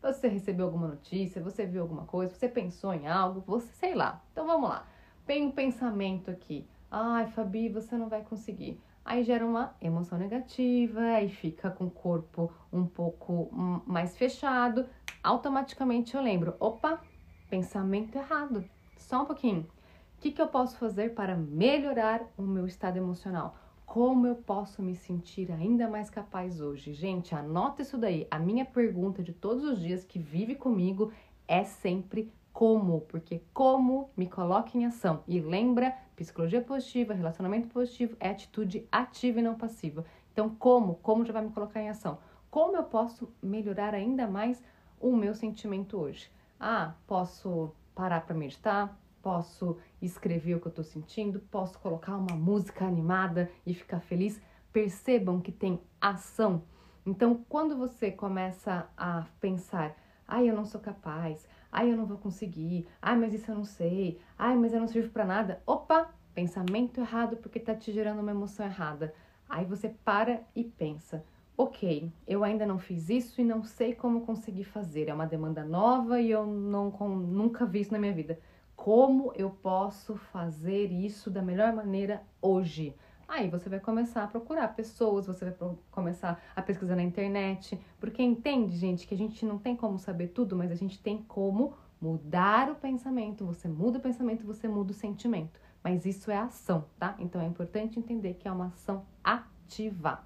Você 0.00 0.28
recebeu 0.28 0.64
alguma 0.64 0.88
notícia, 0.88 1.42
você 1.42 1.66
viu 1.66 1.82
alguma 1.82 2.06
coisa, 2.06 2.34
você 2.34 2.48
pensou 2.48 2.94
em 2.94 3.06
algo, 3.06 3.42
você 3.46 3.70
sei 3.74 3.94
lá. 3.94 4.24
Então 4.32 4.46
vamos 4.46 4.70
lá. 4.70 4.86
Tem 5.26 5.44
um 5.44 5.50
pensamento 5.50 6.30
aqui. 6.30 6.66
Ai, 6.90 7.26
Fabi, 7.26 7.68
você 7.68 7.98
não 7.98 8.08
vai 8.08 8.22
conseguir. 8.22 8.80
Aí 9.10 9.24
gera 9.24 9.46
uma 9.46 9.74
emoção 9.80 10.18
negativa, 10.18 11.00
aí 11.00 11.30
fica 11.30 11.70
com 11.70 11.86
o 11.86 11.90
corpo 11.90 12.52
um 12.70 12.84
pouco 12.84 13.48
mais 13.86 14.14
fechado. 14.14 14.84
Automaticamente 15.24 16.14
eu 16.14 16.20
lembro: 16.20 16.54
opa, 16.60 17.00
pensamento 17.48 18.16
errado. 18.18 18.62
Só 18.98 19.22
um 19.22 19.24
pouquinho. 19.24 19.62
O 19.62 20.20
que, 20.20 20.30
que 20.30 20.42
eu 20.42 20.48
posso 20.48 20.76
fazer 20.76 21.14
para 21.14 21.34
melhorar 21.34 22.20
o 22.36 22.42
meu 22.42 22.66
estado 22.66 22.98
emocional? 22.98 23.56
Como 23.86 24.26
eu 24.26 24.34
posso 24.34 24.82
me 24.82 24.94
sentir 24.94 25.50
ainda 25.50 25.88
mais 25.88 26.10
capaz 26.10 26.60
hoje? 26.60 26.92
Gente, 26.92 27.34
anota 27.34 27.80
isso 27.80 27.96
daí. 27.96 28.28
A 28.30 28.38
minha 28.38 28.66
pergunta 28.66 29.22
de 29.22 29.32
todos 29.32 29.64
os 29.64 29.80
dias 29.80 30.04
que 30.04 30.18
vive 30.18 30.54
comigo 30.54 31.10
é 31.46 31.64
sempre 31.64 32.30
como, 32.58 33.02
porque 33.02 33.40
como 33.54 34.10
me 34.16 34.26
coloca 34.26 34.76
em 34.76 34.84
ação. 34.84 35.22
E 35.28 35.38
lembra, 35.38 35.96
psicologia 36.16 36.60
positiva, 36.60 37.14
relacionamento 37.14 37.68
positivo 37.68 38.16
é 38.18 38.30
atitude 38.30 38.84
ativa 38.90 39.38
e 39.38 39.42
não 39.42 39.54
passiva. 39.54 40.04
Então, 40.32 40.50
como? 40.50 40.96
Como 40.96 41.24
já 41.24 41.32
vai 41.32 41.42
me 41.42 41.52
colocar 41.52 41.80
em 41.80 41.88
ação? 41.88 42.18
Como 42.50 42.76
eu 42.76 42.82
posso 42.82 43.32
melhorar 43.40 43.94
ainda 43.94 44.26
mais 44.26 44.60
o 44.98 45.14
meu 45.14 45.36
sentimento 45.36 46.00
hoje? 46.00 46.32
Ah, 46.58 46.94
posso 47.06 47.70
parar 47.94 48.26
para 48.26 48.34
meditar, 48.34 48.98
posso 49.22 49.76
escrever 50.02 50.56
o 50.56 50.60
que 50.60 50.66
eu 50.66 50.70
estou 50.70 50.84
sentindo, 50.84 51.38
posso 51.52 51.78
colocar 51.78 52.16
uma 52.16 52.34
música 52.34 52.84
animada 52.84 53.48
e 53.64 53.72
ficar 53.72 54.00
feliz. 54.00 54.42
Percebam 54.72 55.40
que 55.40 55.52
tem 55.52 55.80
ação. 56.00 56.64
Então, 57.06 57.40
quando 57.48 57.76
você 57.76 58.10
começa 58.10 58.90
a 58.96 59.26
pensar, 59.38 59.96
ai, 60.26 60.50
eu 60.50 60.56
não 60.56 60.66
sou 60.66 60.80
capaz, 60.80 61.46
ai, 61.70 61.90
eu 61.90 61.96
não 61.96 62.06
vou 62.06 62.18
conseguir, 62.18 62.86
ai, 63.00 63.16
mas 63.16 63.34
isso 63.34 63.50
eu 63.50 63.54
não 63.54 63.64
sei, 63.64 64.20
ai, 64.38 64.56
mas 64.56 64.72
eu 64.72 64.80
não 64.80 64.86
sirvo 64.86 65.10
para 65.10 65.24
nada. 65.24 65.62
Opa, 65.66 66.10
pensamento 66.34 67.00
errado 67.00 67.36
porque 67.36 67.58
está 67.58 67.74
te 67.74 67.92
gerando 67.92 68.20
uma 68.20 68.30
emoção 68.30 68.66
errada. 68.66 69.14
Aí 69.48 69.64
você 69.64 69.88
para 70.04 70.42
e 70.54 70.64
pensa, 70.64 71.24
ok, 71.56 72.12
eu 72.26 72.44
ainda 72.44 72.66
não 72.66 72.78
fiz 72.78 73.08
isso 73.08 73.40
e 73.40 73.44
não 73.44 73.62
sei 73.62 73.94
como 73.94 74.26
conseguir 74.26 74.64
fazer. 74.64 75.08
É 75.08 75.14
uma 75.14 75.26
demanda 75.26 75.64
nova 75.64 76.20
e 76.20 76.30
eu 76.30 76.46
não, 76.46 76.90
nunca 76.90 77.64
vi 77.64 77.80
isso 77.80 77.92
na 77.92 77.98
minha 77.98 78.12
vida 78.12 78.38
como 78.78 79.32
eu 79.34 79.50
posso 79.50 80.14
fazer 80.14 80.92
isso 80.92 81.32
da 81.32 81.42
melhor 81.42 81.72
maneira 81.72 82.22
hoje? 82.40 82.94
Aí 83.28 83.50
você 83.50 83.68
vai 83.68 83.78
começar 83.78 84.24
a 84.24 84.26
procurar 84.26 84.68
pessoas, 84.68 85.26
você 85.26 85.44
vai 85.44 85.54
começar 85.90 86.40
a 86.56 86.62
pesquisar 86.62 86.96
na 86.96 87.02
internet, 87.02 87.78
porque 88.00 88.22
entende, 88.22 88.74
gente, 88.74 89.06
que 89.06 89.14
a 89.14 89.18
gente 89.18 89.44
não 89.44 89.58
tem 89.58 89.76
como 89.76 89.98
saber 89.98 90.28
tudo, 90.28 90.56
mas 90.56 90.72
a 90.72 90.74
gente 90.74 90.98
tem 90.98 91.18
como 91.28 91.74
mudar 92.00 92.70
o 92.70 92.74
pensamento. 92.74 93.44
Você 93.44 93.68
muda 93.68 93.98
o 93.98 94.00
pensamento, 94.00 94.46
você 94.46 94.66
muda 94.66 94.92
o 94.92 94.94
sentimento. 94.94 95.60
Mas 95.84 96.06
isso 96.06 96.30
é 96.30 96.38
ação, 96.38 96.86
tá? 96.98 97.14
Então 97.18 97.40
é 97.40 97.44
importante 97.44 97.98
entender 97.98 98.34
que 98.34 98.48
é 98.48 98.52
uma 98.52 98.68
ação 98.68 99.04
ativa. 99.22 100.20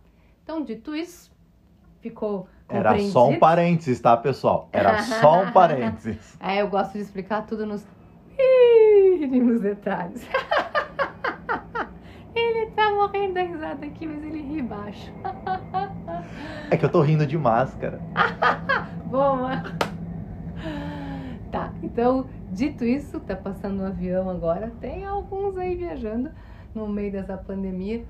Então, 0.45 0.63
dito 0.63 0.95
isso, 0.95 1.33
ficou 2.01 2.49
Era 2.69 2.99
só 3.01 3.29
um 3.29 3.39
parênteses, 3.39 4.01
tá, 4.01 4.17
pessoal? 4.17 4.69
Era 4.73 5.03
só 5.03 5.43
um 5.43 5.51
parênteses. 5.53 6.37
é, 6.41 6.63
eu 6.63 6.69
gosto 6.69 6.93
de 6.93 7.01
explicar 7.01 7.47
tudo 7.47 7.67
nos 7.67 7.85
mínimos 9.19 9.61
detalhes. 9.61 10.25
tá 12.93 12.95
morrendo 12.95 13.35
da 13.35 13.43
risada 13.43 13.87
aqui, 13.87 14.07
mas 14.07 14.23
ele 14.23 14.43
ri 14.43 14.63
baixo. 14.63 15.13
é 16.71 16.77
que 16.77 16.85
eu 16.85 16.91
tô 16.91 17.01
rindo 17.01 17.27
de 17.27 17.39
máscara. 17.39 18.01
Boa! 19.07 19.63
Tá, 21.51 21.73
então, 21.83 22.27
dito 22.51 22.85
isso, 22.85 23.21
tá 23.21 23.37
passando 23.37 23.83
um 23.83 23.87
avião 23.87 24.29
agora, 24.31 24.73
tem 24.81 25.05
alguns 25.05 25.57
aí 25.57 25.75
viajando 25.75 26.31
no 26.75 26.89
meio 26.89 27.13
dessa 27.13 27.37
pandemia. 27.37 28.05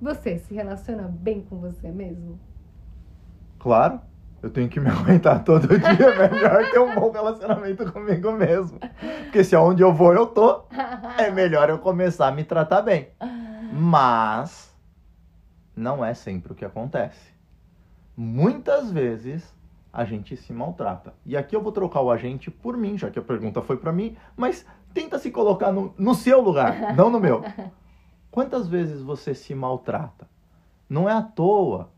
Você 0.00 0.38
se 0.38 0.54
relaciona 0.54 1.02
bem 1.08 1.42
com 1.42 1.58
você 1.58 1.90
mesmo? 1.90 2.38
Claro 3.58 4.00
eu 4.42 4.50
tenho 4.50 4.68
que 4.68 4.78
me 4.78 4.88
aguentar 4.90 5.42
todo 5.42 5.66
dia, 5.66 6.06
é 6.06 6.30
melhor 6.30 6.70
ter 6.70 6.78
um 6.78 6.94
bom 6.94 7.10
relacionamento 7.10 7.92
comigo 7.92 8.32
mesmo. 8.32 8.78
Porque 9.24 9.42
se 9.42 9.56
aonde 9.56 9.82
eu 9.82 9.92
vou 9.92 10.12
eu 10.12 10.26
tô, 10.26 10.62
é 11.18 11.30
melhor 11.30 11.68
eu 11.68 11.78
começar 11.78 12.28
a 12.28 12.32
me 12.32 12.44
tratar 12.44 12.82
bem. 12.82 13.08
Mas 13.78 14.76
não 15.76 16.04
é 16.04 16.12
sempre 16.12 16.52
o 16.52 16.54
que 16.54 16.64
acontece. 16.64 17.32
Muitas 18.16 18.90
vezes 18.90 19.54
a 19.92 20.04
gente 20.04 20.36
se 20.36 20.52
maltrata. 20.52 21.14
E 21.24 21.36
aqui 21.36 21.54
eu 21.54 21.62
vou 21.62 21.70
trocar 21.70 22.00
o 22.00 22.10
agente 22.10 22.50
por 22.50 22.76
mim, 22.76 22.98
já 22.98 23.08
que 23.08 23.18
a 23.18 23.22
pergunta 23.22 23.62
foi 23.62 23.76
para 23.76 23.92
mim, 23.92 24.16
mas 24.36 24.66
tenta 24.92 25.18
se 25.18 25.30
colocar 25.30 25.70
no, 25.70 25.94
no 25.96 26.14
seu 26.14 26.40
lugar, 26.40 26.94
não 26.98 27.08
no 27.08 27.20
meu. 27.20 27.42
Quantas 28.30 28.66
vezes 28.66 29.00
você 29.00 29.32
se 29.32 29.54
maltrata? 29.54 30.28
Não 30.88 31.08
é 31.08 31.12
à 31.12 31.22
toa 31.22 31.90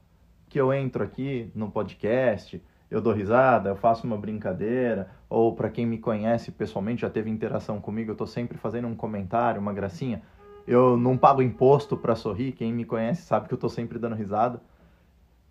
que 0.49 0.61
eu 0.61 0.75
entro 0.75 1.03
aqui 1.03 1.51
no 1.55 1.71
podcast, 1.71 2.63
eu 2.91 3.01
dou 3.01 3.13
risada, 3.13 3.71
eu 3.71 3.77
faço 3.77 4.07
uma 4.07 4.19
brincadeira, 4.19 5.11
ou 5.29 5.55
para 5.55 5.71
quem 5.71 5.87
me 5.87 5.97
conhece 5.97 6.51
pessoalmente, 6.51 7.03
já 7.03 7.11
teve 7.11 7.31
interação 7.31 7.81
comigo, 7.81 8.11
eu 8.11 8.15
estou 8.15 8.27
sempre 8.27 8.59
fazendo 8.59 8.89
um 8.89 8.95
comentário, 8.95 9.61
uma 9.61 9.73
gracinha. 9.73 10.23
Eu 10.67 10.97
não 10.97 11.17
pago 11.17 11.43
imposto 11.43 11.97
para 11.97 12.15
sorrir, 12.15 12.53
quem 12.53 12.73
me 12.73 12.85
conhece 12.85 13.23
sabe 13.23 13.49
que 13.49 13.55
eu 13.55 13.57
estou 13.57 13.71
sempre 13.71 13.99
dando 13.99 14.15
risada. 14.15 14.63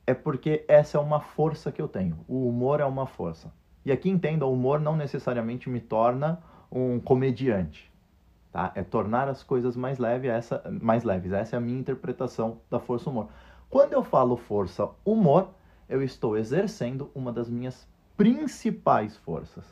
É 0.05 0.13
porque 0.13 0.65
essa 0.67 0.97
é 0.97 1.01
uma 1.01 1.19
força 1.19 1.71
que 1.71 1.81
eu 1.81 1.87
tenho. 1.87 2.19
O 2.27 2.47
humor 2.47 2.79
é 2.79 2.85
uma 2.85 3.05
força. 3.05 3.51
E 3.85 3.91
aqui 3.91 4.09
entenda, 4.09 4.45
o 4.45 4.53
humor 4.53 4.79
não 4.79 4.95
necessariamente 4.95 5.69
me 5.69 5.79
torna 5.79 6.41
um 6.71 6.99
comediante. 6.99 7.91
Tá? 8.51 8.71
É 8.75 8.83
tornar 8.83 9.27
as 9.27 9.43
coisas 9.43 9.75
mais, 9.75 9.99
leve, 9.99 10.27
essa, 10.27 10.63
mais 10.81 11.03
leves. 11.03 11.31
Essa 11.31 11.55
é 11.55 11.57
a 11.57 11.61
minha 11.61 11.79
interpretação 11.79 12.59
da 12.69 12.79
força 12.79 13.09
humor. 13.09 13.29
Quando 13.69 13.93
eu 13.93 14.03
falo 14.03 14.35
força 14.35 14.89
humor, 15.05 15.49
eu 15.87 16.01
estou 16.01 16.37
exercendo 16.37 17.11
uma 17.13 17.31
das 17.31 17.49
minhas 17.49 17.87
principais 18.17 19.15
forças. 19.17 19.65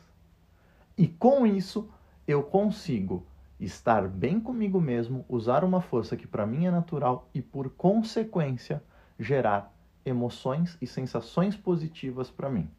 E 0.96 1.06
com 1.06 1.46
isso, 1.46 1.88
eu 2.26 2.42
consigo 2.42 3.26
estar 3.58 4.06
bem 4.06 4.38
comigo 4.38 4.80
mesmo, 4.80 5.24
usar 5.28 5.64
uma 5.64 5.80
força 5.80 6.16
que 6.16 6.26
para 6.26 6.46
mim 6.46 6.66
é 6.66 6.70
natural 6.70 7.28
e, 7.34 7.42
por 7.42 7.70
consequência, 7.70 8.82
gerar 9.18 9.74
emoções 10.04 10.78
e 10.80 10.86
sensações 10.86 11.56
positivas 11.56 12.30
para 12.30 12.48
mim. 12.48 12.70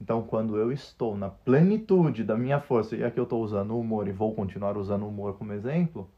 Então, 0.00 0.22
quando 0.22 0.56
eu 0.56 0.72
estou 0.72 1.16
na 1.16 1.28
plenitude 1.28 2.24
da 2.24 2.36
minha 2.36 2.58
força, 2.60 2.96
e 2.96 3.04
aqui 3.04 3.20
eu 3.20 3.24
estou 3.24 3.42
usando 3.42 3.72
o 3.72 3.80
humor 3.80 4.08
e 4.08 4.12
vou 4.12 4.34
continuar 4.34 4.76
usando 4.78 5.02
o 5.02 5.08
humor 5.08 5.34
como 5.36 5.52
exemplo, 5.52 6.08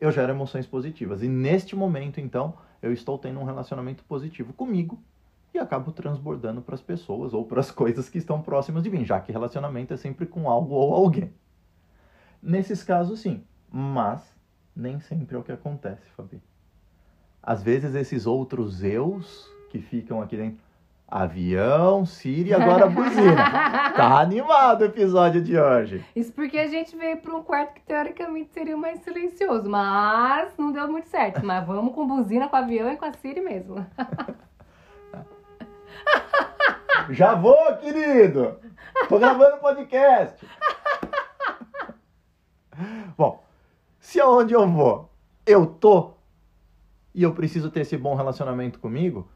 eu 0.00 0.12
gero 0.12 0.30
emoções 0.30 0.66
positivas. 0.66 1.22
E 1.22 1.28
neste 1.28 1.74
momento, 1.74 2.20
então, 2.20 2.54
eu 2.80 2.92
estou 2.92 3.18
tendo 3.18 3.40
um 3.40 3.44
relacionamento 3.44 4.04
positivo 4.04 4.52
comigo 4.52 5.02
e 5.52 5.58
acabo 5.58 5.90
transbordando 5.90 6.60
para 6.60 6.74
as 6.74 6.82
pessoas 6.82 7.34
ou 7.34 7.44
para 7.44 7.60
as 7.60 7.70
coisas 7.72 8.08
que 8.08 8.18
estão 8.18 8.40
próximas 8.42 8.82
de 8.82 8.90
mim, 8.90 9.04
já 9.04 9.18
que 9.18 9.32
relacionamento 9.32 9.92
é 9.92 9.96
sempre 9.96 10.26
com 10.26 10.48
algo 10.48 10.74
ou 10.74 10.94
alguém. 10.94 11.32
Nesses 12.42 12.82
casos, 12.82 13.20
sim, 13.20 13.44
mas 13.70 14.34
nem 14.74 15.00
sempre 15.00 15.36
é 15.36 15.38
o 15.38 15.42
que 15.42 15.52
acontece, 15.52 16.08
Fabi. 16.16 16.42
Às 17.42 17.62
vezes, 17.62 17.94
esses 17.94 18.26
outros 18.26 18.82
eus 18.82 19.48
que 19.70 19.80
ficam 19.80 20.20
aqui 20.20 20.36
dentro 20.36 20.66
Avião, 21.08 22.04
Siri 22.04 22.52
agora 22.52 22.88
buzina. 22.88 23.36
tá 23.94 24.18
animado 24.18 24.80
o 24.80 24.86
episódio 24.86 25.40
de 25.40 25.56
hoje. 25.56 26.04
Isso 26.16 26.32
porque 26.32 26.58
a 26.58 26.66
gente 26.66 26.96
veio 26.96 27.18
para 27.18 27.32
um 27.32 27.44
quarto 27.44 27.74
que 27.74 27.80
teoricamente 27.82 28.52
seria 28.52 28.76
mais 28.76 28.98
silencioso, 29.00 29.70
mas 29.70 30.52
não 30.58 30.72
deu 30.72 30.88
muito 30.88 31.08
certo. 31.08 31.46
Mas 31.46 31.64
vamos 31.64 31.94
com 31.94 32.08
buzina, 32.08 32.48
com 32.48 32.56
avião 32.56 32.92
e 32.92 32.96
com 32.96 33.04
a 33.04 33.12
Siri 33.12 33.40
mesmo. 33.40 33.86
Já 37.10 37.36
vou, 37.36 37.76
querido! 37.76 38.58
Tô 39.08 39.20
gravando 39.20 39.58
podcast. 39.58 40.44
Bom, 43.16 43.42
se 43.98 44.20
aonde 44.20 44.54
eu 44.54 44.68
vou 44.68 45.10
eu 45.46 45.66
tô 45.66 46.16
e 47.14 47.22
eu 47.22 47.32
preciso 47.32 47.70
ter 47.70 47.80
esse 47.80 47.96
bom 47.96 48.14
relacionamento 48.14 48.78
comigo, 48.78 49.26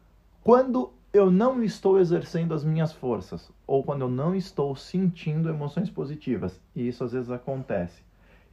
quando 0.45 0.93
eu 1.13 1.31
não 1.31 1.63
estou 1.63 1.99
exercendo 1.99 2.53
as 2.53 2.63
minhas 2.63 2.93
forças, 2.93 3.51
ou 3.67 3.83
quando 3.83 4.03
eu 4.03 4.09
não 4.09 4.35
estou 4.35 4.77
sentindo 4.77 5.49
emoções 5.49 5.89
positivas, 5.89 6.61
e 6.77 6.87
isso 6.87 7.03
às 7.03 7.13
vezes 7.13 7.31
acontece. 7.31 8.03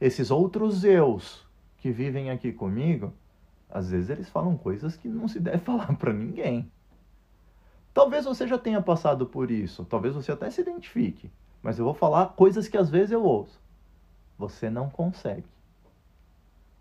Esses 0.00 0.30
outros 0.30 0.82
eus 0.82 1.46
que 1.76 1.90
vivem 1.90 2.30
aqui 2.30 2.52
comigo, 2.52 3.12
às 3.68 3.90
vezes 3.90 4.08
eles 4.08 4.30
falam 4.30 4.56
coisas 4.56 4.96
que 4.96 5.08
não 5.08 5.28
se 5.28 5.38
deve 5.38 5.58
falar 5.64 5.94
para 5.96 6.12
ninguém. 6.12 6.70
Talvez 7.92 8.24
você 8.24 8.46
já 8.46 8.56
tenha 8.56 8.80
passado 8.80 9.26
por 9.26 9.50
isso, 9.50 9.84
talvez 9.84 10.14
você 10.14 10.32
até 10.32 10.50
se 10.50 10.60
identifique, 10.62 11.30
mas 11.62 11.78
eu 11.78 11.84
vou 11.84 11.94
falar 11.94 12.28
coisas 12.28 12.66
que 12.66 12.78
às 12.78 12.88
vezes 12.88 13.12
eu 13.12 13.22
ouço. 13.22 13.60
Você 14.38 14.70
não 14.70 14.88
consegue. 14.88 15.46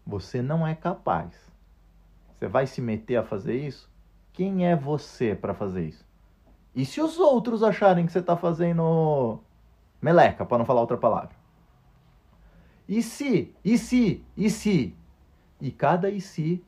Você 0.05 0.41
não 0.41 0.65
é 0.65 0.75
capaz. 0.75 1.33
Você 2.37 2.47
vai 2.47 2.67
se 2.67 2.79
meter 2.79 3.17
a 3.17 3.23
fazer 3.23 3.57
isso? 3.57 3.89
Quem 4.31 4.67
é 4.67 4.75
você 4.75 5.35
para 5.35 5.55
fazer 5.55 5.87
isso? 5.87 6.05
E 6.75 6.85
se 6.85 7.01
os 7.01 7.17
outros 7.17 7.63
acharem 7.63 8.05
que 8.05 8.11
você 8.11 8.19
está 8.19 8.37
fazendo 8.37 9.39
meleca, 9.99 10.45
para 10.45 10.59
não 10.59 10.65
falar 10.65 10.81
outra 10.81 10.97
palavra? 10.97 11.35
E 12.87 13.01
se, 13.01 13.53
e 13.65 13.77
se, 13.77 14.23
e 14.37 14.49
se? 14.49 14.95
E 15.59 15.71
cada 15.71 16.09
e 16.09 16.21
se 16.21 16.63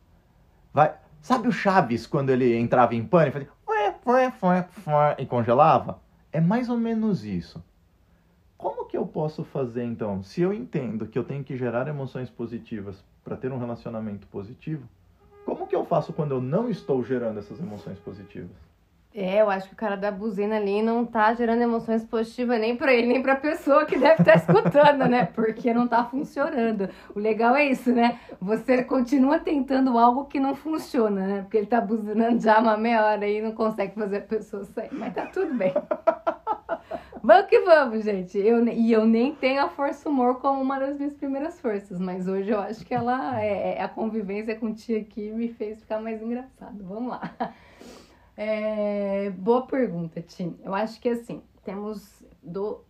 vai. 0.74 0.98
Sabe 1.22 1.48
o 1.48 1.52
Chaves 1.52 2.08
quando 2.08 2.32
ele 2.32 2.58
entrava 2.58 2.96
em 2.96 3.06
pânico 3.06 3.38
e 3.38 3.42
fazia 4.02 4.68
e 5.20 5.26
congelava? 5.26 6.02
É 6.32 6.42
mais 6.42 6.70
ou 6.70 6.78
menos 6.78 7.24
isso. 7.24 7.64
Como 8.60 8.84
que 8.84 8.98
eu 8.98 9.06
posso 9.06 9.46
fazer 9.46 9.86
então? 9.86 10.22
Se 10.22 10.42
eu 10.42 10.52
entendo 10.52 11.08
que 11.08 11.18
eu 11.18 11.24
tenho 11.24 11.46
que 11.46 11.56
gerar 11.56 11.88
emoções 11.88 12.30
positivas 12.30 13.02
para 13.24 13.38
ter 13.38 13.54
um 13.54 13.58
relacionamento 13.58 14.28
positivo, 14.28 14.86
como 15.46 15.66
que 15.66 15.74
eu 15.74 15.86
faço 15.86 16.12
quando 16.12 16.32
eu 16.32 16.42
não 16.42 16.70
estou 16.70 17.02
gerando 17.02 17.40
essas 17.40 17.58
emoções 17.58 17.98
positivas? 18.00 18.52
É, 19.16 19.42
eu 19.42 19.50
acho 19.50 19.70
que 19.70 19.74
o 19.74 19.78
cara 19.78 19.96
da 19.96 20.12
buzina 20.12 20.58
ali 20.58 20.82
não 20.82 21.06
tá 21.06 21.34
gerando 21.34 21.62
emoções 21.62 22.04
positivas 22.04 22.60
nem 22.60 22.76
para 22.76 22.94
ele, 22.94 23.08
nem 23.08 23.22
pra 23.24 23.38
pessoa 23.38 23.86
que 23.86 23.98
deve 23.98 24.22
estar 24.22 24.34
tá 24.34 24.36
escutando, 24.54 25.08
né? 25.08 25.26
Porque 25.34 25.74
não 25.74 25.88
tá 25.88 26.04
funcionando. 26.04 26.90
O 27.16 27.20
legal 27.20 27.56
é 27.56 27.66
isso, 27.66 27.94
né? 27.94 28.20
Você 28.42 28.84
continua 28.84 29.40
tentando 29.40 29.98
algo 29.98 30.26
que 30.26 30.38
não 30.38 30.54
funciona, 30.54 31.26
né? 31.26 31.42
Porque 31.44 31.58
ele 31.60 31.66
tá 31.66 31.80
buzinando 31.80 32.42
já 32.42 32.60
uma 32.60 32.76
meia 32.76 33.06
hora 33.06 33.26
e 33.26 33.42
não 33.42 33.54
consegue 33.54 33.96
fazer 33.96 34.18
a 34.18 34.22
pessoa 34.22 34.66
sair. 34.66 34.90
Mas 34.92 35.14
tá 35.14 35.28
tudo 35.28 35.54
bem. 35.54 35.74
Vamos 37.22 37.48
que 37.48 37.60
vamos, 37.62 38.04
gente. 38.06 38.38
Eu, 38.38 38.66
e 38.68 38.92
eu 38.92 39.06
nem 39.06 39.36
tenho 39.36 39.62
a 39.62 39.70
força 39.70 40.08
humor 40.08 40.40
como 40.40 40.62
uma 40.62 40.80
das 40.80 40.98
minhas 40.98 41.14
primeiras 41.14 41.60
forças, 41.60 42.00
mas 42.00 42.28
hoje 42.28 42.50
eu 42.50 42.60
acho 42.60 42.86
que 42.86 42.94
ela 42.94 43.42
é, 43.42 43.78
é 43.78 43.82
a 43.82 43.90
convivência 43.90 44.58
com 44.58 44.74
tia 44.74 45.00
aqui 45.02 45.32
me 45.32 45.50
fez 45.50 45.80
ficar 45.80 46.00
mais 46.00 46.22
engraçado. 46.22 46.84
Vamos 46.84 47.10
lá. 47.10 47.54
É, 48.42 49.32
boa 49.32 49.68
pergunta, 49.68 50.22
Tim. 50.22 50.58
Eu 50.64 50.74
acho 50.74 51.02
que 51.02 51.10
assim, 51.10 51.44
temos 51.62 52.24
do, 52.42 52.86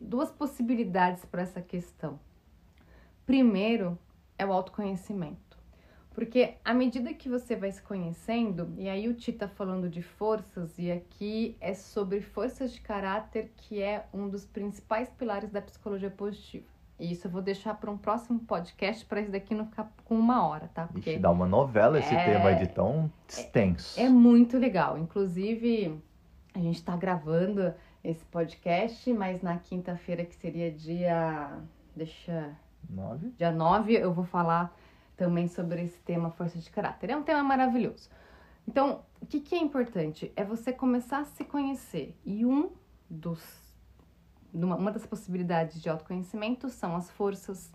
duas 0.00 0.30
possibilidades 0.30 1.26
para 1.26 1.42
essa 1.42 1.60
questão. 1.60 2.18
Primeiro 3.26 3.98
é 4.38 4.46
o 4.46 4.52
autoconhecimento. 4.52 5.43
Porque 6.14 6.54
à 6.64 6.72
medida 6.72 7.12
que 7.12 7.28
você 7.28 7.56
vai 7.56 7.72
se 7.72 7.82
conhecendo, 7.82 8.72
e 8.78 8.88
aí 8.88 9.08
o 9.08 9.14
Ti 9.14 9.32
tá 9.32 9.48
falando 9.48 9.88
de 9.88 10.00
forças, 10.00 10.78
e 10.78 10.90
aqui 10.90 11.56
é 11.60 11.74
sobre 11.74 12.20
forças 12.20 12.72
de 12.72 12.80
caráter, 12.80 13.50
que 13.56 13.82
é 13.82 14.06
um 14.14 14.28
dos 14.28 14.46
principais 14.46 15.10
pilares 15.10 15.50
da 15.50 15.60
psicologia 15.60 16.10
positiva. 16.10 16.64
E 17.00 17.10
isso 17.10 17.26
eu 17.26 17.30
vou 17.32 17.42
deixar 17.42 17.74
para 17.74 17.90
um 17.90 17.98
próximo 17.98 18.38
podcast, 18.38 19.04
para 19.04 19.20
isso 19.20 19.32
daqui 19.32 19.56
não 19.56 19.66
ficar 19.66 19.92
com 20.04 20.14
uma 20.14 20.46
hora, 20.46 20.70
tá? 20.72 20.86
Porque 20.86 21.10
Ixi, 21.10 21.18
dá 21.18 21.32
uma 21.32 21.46
novela 21.46 21.98
esse 21.98 22.14
é... 22.14 22.24
tema 22.24 22.54
de 22.54 22.68
tão 22.68 23.10
extenso. 23.28 23.98
É, 23.98 24.04
é 24.04 24.08
muito 24.08 24.56
legal. 24.56 24.96
Inclusive, 24.96 26.00
a 26.54 26.60
gente 26.60 26.76
está 26.76 26.96
gravando 26.96 27.74
esse 28.04 28.24
podcast, 28.26 29.12
mas 29.12 29.42
na 29.42 29.58
quinta-feira, 29.58 30.24
que 30.24 30.36
seria 30.36 30.70
dia. 30.70 31.58
Deixa. 31.96 32.52
Nove? 32.88 33.30
Dia 33.30 33.50
9, 33.50 33.94
eu 33.94 34.12
vou 34.12 34.24
falar 34.24 34.72
também 35.16 35.48
sobre 35.48 35.82
esse 35.82 35.98
tema 36.00 36.30
força 36.30 36.58
de 36.58 36.70
caráter. 36.70 37.10
É 37.10 37.16
um 37.16 37.22
tema 37.22 37.42
maravilhoso. 37.42 38.08
Então, 38.66 39.02
o 39.20 39.26
que, 39.26 39.40
que 39.40 39.54
é 39.54 39.58
importante? 39.58 40.32
É 40.36 40.44
você 40.44 40.72
começar 40.72 41.20
a 41.20 41.24
se 41.24 41.44
conhecer. 41.44 42.16
E 42.24 42.44
um 42.44 42.70
dos. 43.08 43.42
Uma, 44.52 44.92
das 44.92 45.04
possibilidades 45.04 45.82
de 45.82 45.88
autoconhecimento 45.88 46.68
são 46.70 46.94
as 46.94 47.10
forças, 47.10 47.72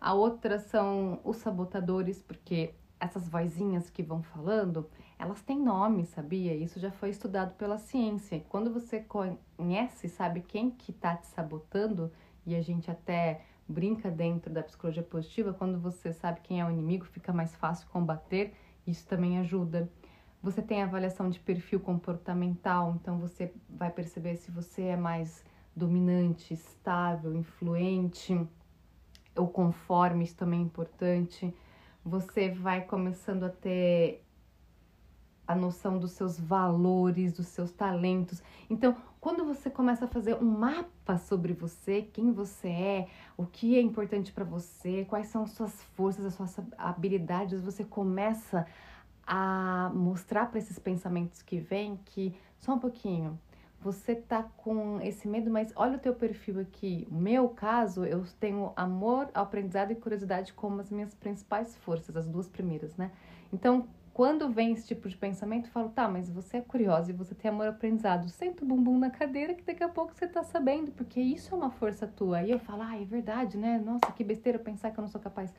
a 0.00 0.12
outra 0.12 0.58
são 0.58 1.20
os 1.22 1.36
sabotadores, 1.36 2.20
porque 2.20 2.74
essas 2.98 3.28
vozinhas 3.28 3.88
que 3.88 4.02
vão 4.02 4.24
falando, 4.24 4.90
elas 5.20 5.40
têm 5.42 5.60
nome, 5.60 6.04
sabia? 6.04 6.52
Isso 6.52 6.80
já 6.80 6.90
foi 6.90 7.10
estudado 7.10 7.54
pela 7.54 7.78
ciência. 7.78 8.44
Quando 8.48 8.72
você 8.72 9.00
conhece, 9.00 10.08
sabe 10.08 10.40
quem 10.40 10.68
que 10.68 10.92
tá 10.92 11.14
te 11.14 11.28
sabotando, 11.28 12.10
e 12.44 12.56
a 12.56 12.62
gente 12.62 12.90
até 12.90 13.44
brinca 13.68 14.10
dentro 14.10 14.52
da 14.52 14.62
psicologia 14.62 15.02
positiva, 15.02 15.52
quando 15.52 15.78
você 15.78 16.12
sabe 16.12 16.40
quem 16.42 16.60
é 16.60 16.64
o 16.64 16.70
inimigo, 16.70 17.04
fica 17.04 17.32
mais 17.32 17.54
fácil 17.56 17.88
combater, 17.88 18.54
isso 18.86 19.06
também 19.06 19.38
ajuda. 19.38 19.90
Você 20.42 20.62
tem 20.62 20.82
avaliação 20.82 21.28
de 21.28 21.40
perfil 21.40 21.80
comportamental, 21.80 22.96
então 23.00 23.18
você 23.18 23.52
vai 23.68 23.90
perceber 23.90 24.36
se 24.36 24.50
você 24.50 24.82
é 24.82 24.96
mais 24.96 25.44
dominante, 25.74 26.54
estável, 26.54 27.34
influente 27.34 28.48
ou 29.34 29.48
conforme, 29.48 30.24
isso 30.24 30.36
também 30.36 30.60
é 30.60 30.62
importante. 30.62 31.54
Você 32.04 32.50
vai 32.50 32.82
começando 32.82 33.44
a 33.44 33.50
ter 33.50 34.24
a 35.46 35.54
noção 35.54 35.98
dos 35.98 36.12
seus 36.12 36.38
valores, 36.38 37.32
dos 37.32 37.46
seus 37.48 37.70
talentos. 37.70 38.42
Então, 38.68 38.96
quando 39.26 39.44
você 39.44 39.68
começa 39.68 40.04
a 40.04 40.08
fazer 40.08 40.36
um 40.36 40.48
mapa 40.48 41.18
sobre 41.18 41.52
você, 41.52 42.02
quem 42.12 42.30
você 42.30 42.68
é, 42.68 43.08
o 43.36 43.44
que 43.44 43.76
é 43.76 43.80
importante 43.80 44.32
para 44.32 44.44
você, 44.44 45.04
quais 45.04 45.26
são 45.26 45.42
as 45.42 45.50
suas 45.50 45.82
forças, 45.96 46.24
as 46.24 46.34
suas 46.34 46.56
habilidades, 46.78 47.60
você 47.60 47.82
começa 47.82 48.64
a 49.26 49.90
mostrar 49.92 50.46
para 50.46 50.60
esses 50.60 50.78
pensamentos 50.78 51.42
que 51.42 51.58
vêm 51.58 51.98
que 52.04 52.36
só 52.60 52.74
um 52.74 52.78
pouquinho. 52.78 53.36
Você 53.80 54.14
tá 54.14 54.44
com 54.44 55.00
esse 55.00 55.26
medo, 55.26 55.50
mas 55.50 55.72
olha 55.74 55.96
o 55.96 56.00
teu 56.00 56.14
perfil 56.14 56.60
aqui. 56.60 57.08
No 57.10 57.18
meu 57.18 57.48
caso, 57.48 58.04
eu 58.04 58.24
tenho 58.38 58.72
amor, 58.76 59.28
aprendizado 59.34 59.90
e 59.90 59.96
curiosidade 59.96 60.52
como 60.52 60.80
as 60.80 60.88
minhas 60.88 61.16
principais 61.16 61.74
forças, 61.78 62.16
as 62.16 62.28
duas 62.28 62.48
primeiras, 62.48 62.96
né? 62.96 63.10
Então, 63.52 63.88
quando 64.16 64.48
vem 64.48 64.72
esse 64.72 64.86
tipo 64.86 65.10
de 65.10 65.14
pensamento, 65.14 65.66
eu 65.66 65.72
falo, 65.72 65.90
tá, 65.90 66.08
mas 66.08 66.30
você 66.30 66.56
é 66.56 66.60
curiosa 66.62 67.10
e 67.10 67.14
você 67.14 67.34
tem 67.34 67.50
amor 67.50 67.66
aprendizado. 67.66 68.30
Senta 68.30 68.64
o 68.64 68.66
bumbum 68.66 68.98
na 68.98 69.10
cadeira 69.10 69.52
que 69.52 69.62
daqui 69.62 69.84
a 69.84 69.90
pouco 69.90 70.14
você 70.14 70.26
tá 70.26 70.42
sabendo, 70.42 70.90
porque 70.90 71.20
isso 71.20 71.54
é 71.54 71.58
uma 71.58 71.68
força 71.68 72.06
tua. 72.06 72.42
E 72.42 72.50
eu 72.50 72.58
falo, 72.58 72.80
ah, 72.80 72.98
é 72.98 73.04
verdade, 73.04 73.58
né? 73.58 73.78
Nossa, 73.78 74.10
que 74.16 74.24
besteira 74.24 74.58
pensar 74.58 74.90
que 74.90 74.98
eu 74.98 75.02
não 75.02 75.08
sou 75.10 75.20
capaz. 75.20 75.52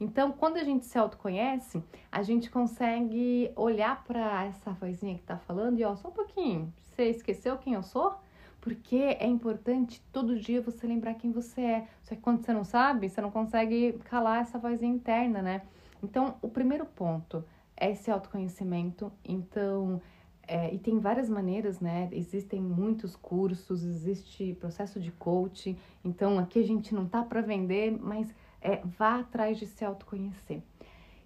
Então, 0.00 0.32
quando 0.32 0.56
a 0.56 0.64
gente 0.64 0.86
se 0.86 0.98
autoconhece, 0.98 1.84
a 2.10 2.22
gente 2.22 2.50
consegue 2.50 3.52
olhar 3.54 4.02
para 4.04 4.46
essa 4.46 4.70
vozinha 4.70 5.14
que 5.14 5.24
tá 5.24 5.36
falando 5.36 5.78
e, 5.78 5.84
ó, 5.84 5.94
só 5.94 6.08
um 6.08 6.12
pouquinho. 6.12 6.72
Você 6.78 7.10
esqueceu 7.10 7.58
quem 7.58 7.74
eu 7.74 7.82
sou? 7.82 8.14
Porque 8.58 9.18
é 9.20 9.26
importante 9.26 10.02
todo 10.10 10.40
dia 10.40 10.62
você 10.62 10.86
lembrar 10.86 11.12
quem 11.12 11.30
você 11.30 11.60
é. 11.60 11.88
Só 12.04 12.14
que 12.14 12.22
quando 12.22 12.42
você 12.42 12.54
não 12.54 12.64
sabe, 12.64 13.10
você 13.10 13.20
não 13.20 13.30
consegue 13.30 14.00
calar 14.04 14.40
essa 14.40 14.58
vozinha 14.58 14.94
interna, 14.94 15.42
né? 15.42 15.60
Então, 16.02 16.36
o 16.40 16.48
primeiro 16.48 16.86
ponto 16.86 17.44
esse 17.80 18.10
autoconhecimento. 18.10 19.12
Então, 19.24 20.00
é, 20.46 20.74
e 20.74 20.78
tem 20.78 20.98
várias 20.98 21.28
maneiras, 21.28 21.78
né? 21.78 22.08
Existem 22.10 22.60
muitos 22.60 23.14
cursos, 23.14 23.84
existe 23.84 24.54
processo 24.54 24.98
de 24.98 25.12
coaching. 25.12 25.76
Então, 26.02 26.38
aqui 26.38 26.58
a 26.58 26.66
gente 26.66 26.94
não 26.94 27.06
tá 27.06 27.22
para 27.22 27.42
vender, 27.42 27.90
mas 27.90 28.34
é, 28.60 28.76
vá 28.84 29.20
atrás 29.20 29.58
de 29.58 29.66
se 29.66 29.84
autoconhecer. 29.84 30.62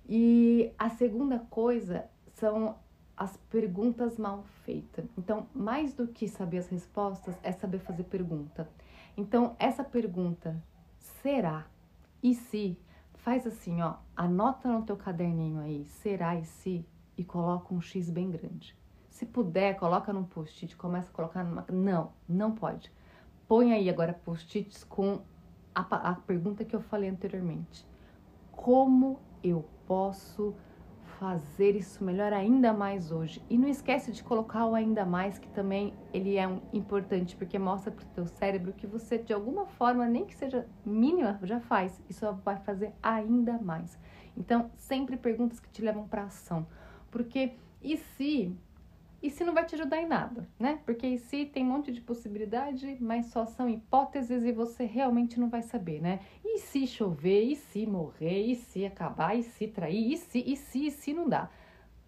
E 0.09 0.73
a 0.77 0.91
segunda 0.91 1.39
coisa 1.39 2.05
são 2.35 2.77
as 3.17 3.37
perguntas 3.49 4.19
mal 4.19 4.45
feitas. 4.65 5.05
Então, 5.17 5.47
mais 5.55 5.95
do 5.95 6.09
que 6.09 6.27
saber 6.27 6.59
as 6.59 6.69
respostas, 6.69 7.37
é 7.43 7.53
saber 7.53 7.79
fazer 7.79 8.03
pergunta. 8.05 8.69
Então, 9.17 9.55
essa 9.59 9.85
pergunta, 9.85 10.61
será? 11.23 11.67
E 12.21 12.35
se? 12.35 12.77
Faz 13.23 13.47
assim, 13.47 13.81
ó, 13.81 13.95
anota 14.17 14.69
no 14.69 14.83
teu 14.83 14.97
caderninho 14.97 15.61
aí, 15.61 15.85
será 15.85 16.35
e 16.35 16.45
se, 16.45 16.85
e 17.17 17.23
coloca 17.23 17.73
um 17.73 17.81
X 17.81 18.11
bem 18.11 18.29
grande. 18.29 18.77
Se 19.11 19.25
puder, 19.25 19.77
coloca 19.77 20.13
num 20.13 20.25
post-it, 20.25 20.77
começa 20.77 21.09
a 21.09 21.13
colocar 21.13 21.45
numa. 21.45 21.65
Não, 21.71 22.11
não 22.29 22.51
pode. 22.51 22.93
Põe 23.47 23.73
aí 23.73 23.89
agora 23.89 24.13
post-its 24.13 24.83
com 24.83 25.23
a, 25.73 25.83
a 25.83 26.15
pergunta 26.17 26.65
que 26.65 26.75
eu 26.75 26.81
falei 26.81 27.09
anteriormente. 27.09 27.87
Como 28.51 29.21
eu 29.41 29.69
posso 29.87 30.57
fazer 31.23 31.77
isso 31.77 32.03
melhor 32.03 32.33
ainda 32.33 32.73
mais 32.73 33.13
hoje. 33.13 33.41
E 33.49 33.57
não 33.57 33.69
esquece 33.69 34.11
de 34.11 34.25
colocar 34.25 34.67
o 34.67 34.75
ainda 34.75 35.07
mais, 35.07 35.39
que 35.39 35.47
também 35.51 35.95
ele 36.13 36.37
é 36.37 36.49
um, 36.49 36.61
importante, 36.73 37.37
porque 37.37 37.61
mostra 37.61 37.93
para 37.93 38.03
o 38.05 38.09
teu 38.09 38.27
cérebro 38.27 38.73
que 38.73 38.89
você, 38.89 39.19
de 39.19 39.33
alguma 39.33 39.65
forma, 39.65 40.05
nem 40.09 40.25
que 40.25 40.35
seja 40.35 40.67
mínima, 40.85 41.39
já 41.45 41.61
faz. 41.61 42.03
Só 42.11 42.33
vai 42.33 42.57
fazer 42.57 42.93
ainda 43.01 43.57
mais. 43.59 43.97
Então, 44.37 44.69
sempre 44.75 45.17
perguntas 45.17 45.61
que 45.61 45.71
te 45.71 45.81
levam 45.81 46.09
para 46.09 46.25
ação. 46.25 46.67
Porque 47.09 47.53
e 47.81 47.97
se 47.97 48.53
e 49.23 49.31
se 49.31 49.45
não 49.45 49.55
vai 49.55 49.65
te 49.65 49.75
ajudar 49.77 49.99
em 49.99 50.07
nada, 50.07 50.49
né? 50.59 50.81
Porque 50.85 51.07
e 51.07 51.19
se 51.19 51.47
tem 51.47 51.63
um 51.63 51.69
monte 51.69 51.93
de 51.93 52.01
possibilidade, 52.01 52.97
mas 53.01 53.27
só 53.27 53.47
são 53.47 53.69
hipóteses 53.69 54.43
e 54.43 54.53
você 54.53 54.85
realmente 54.85 55.39
não 55.39 55.49
vai 55.49 55.63
saber, 55.63 56.03
né? 56.03 56.21
E 56.45 56.59
se 56.59 56.87
chover, 56.87 57.45
e 57.45 57.57
se 57.57 57.87
morrer, 57.87 58.47
e 58.47 58.57
se 58.57 58.85
acabar, 58.85 59.39
e 59.39 59.43
se 59.43 59.69
trair, 59.69 60.13
e 60.13 60.17
se, 60.17 60.43
e 60.45 60.57
se, 60.57 60.87
e 60.87 60.91
se 60.91 61.15
não 61.15 61.29
dá. 61.29 61.49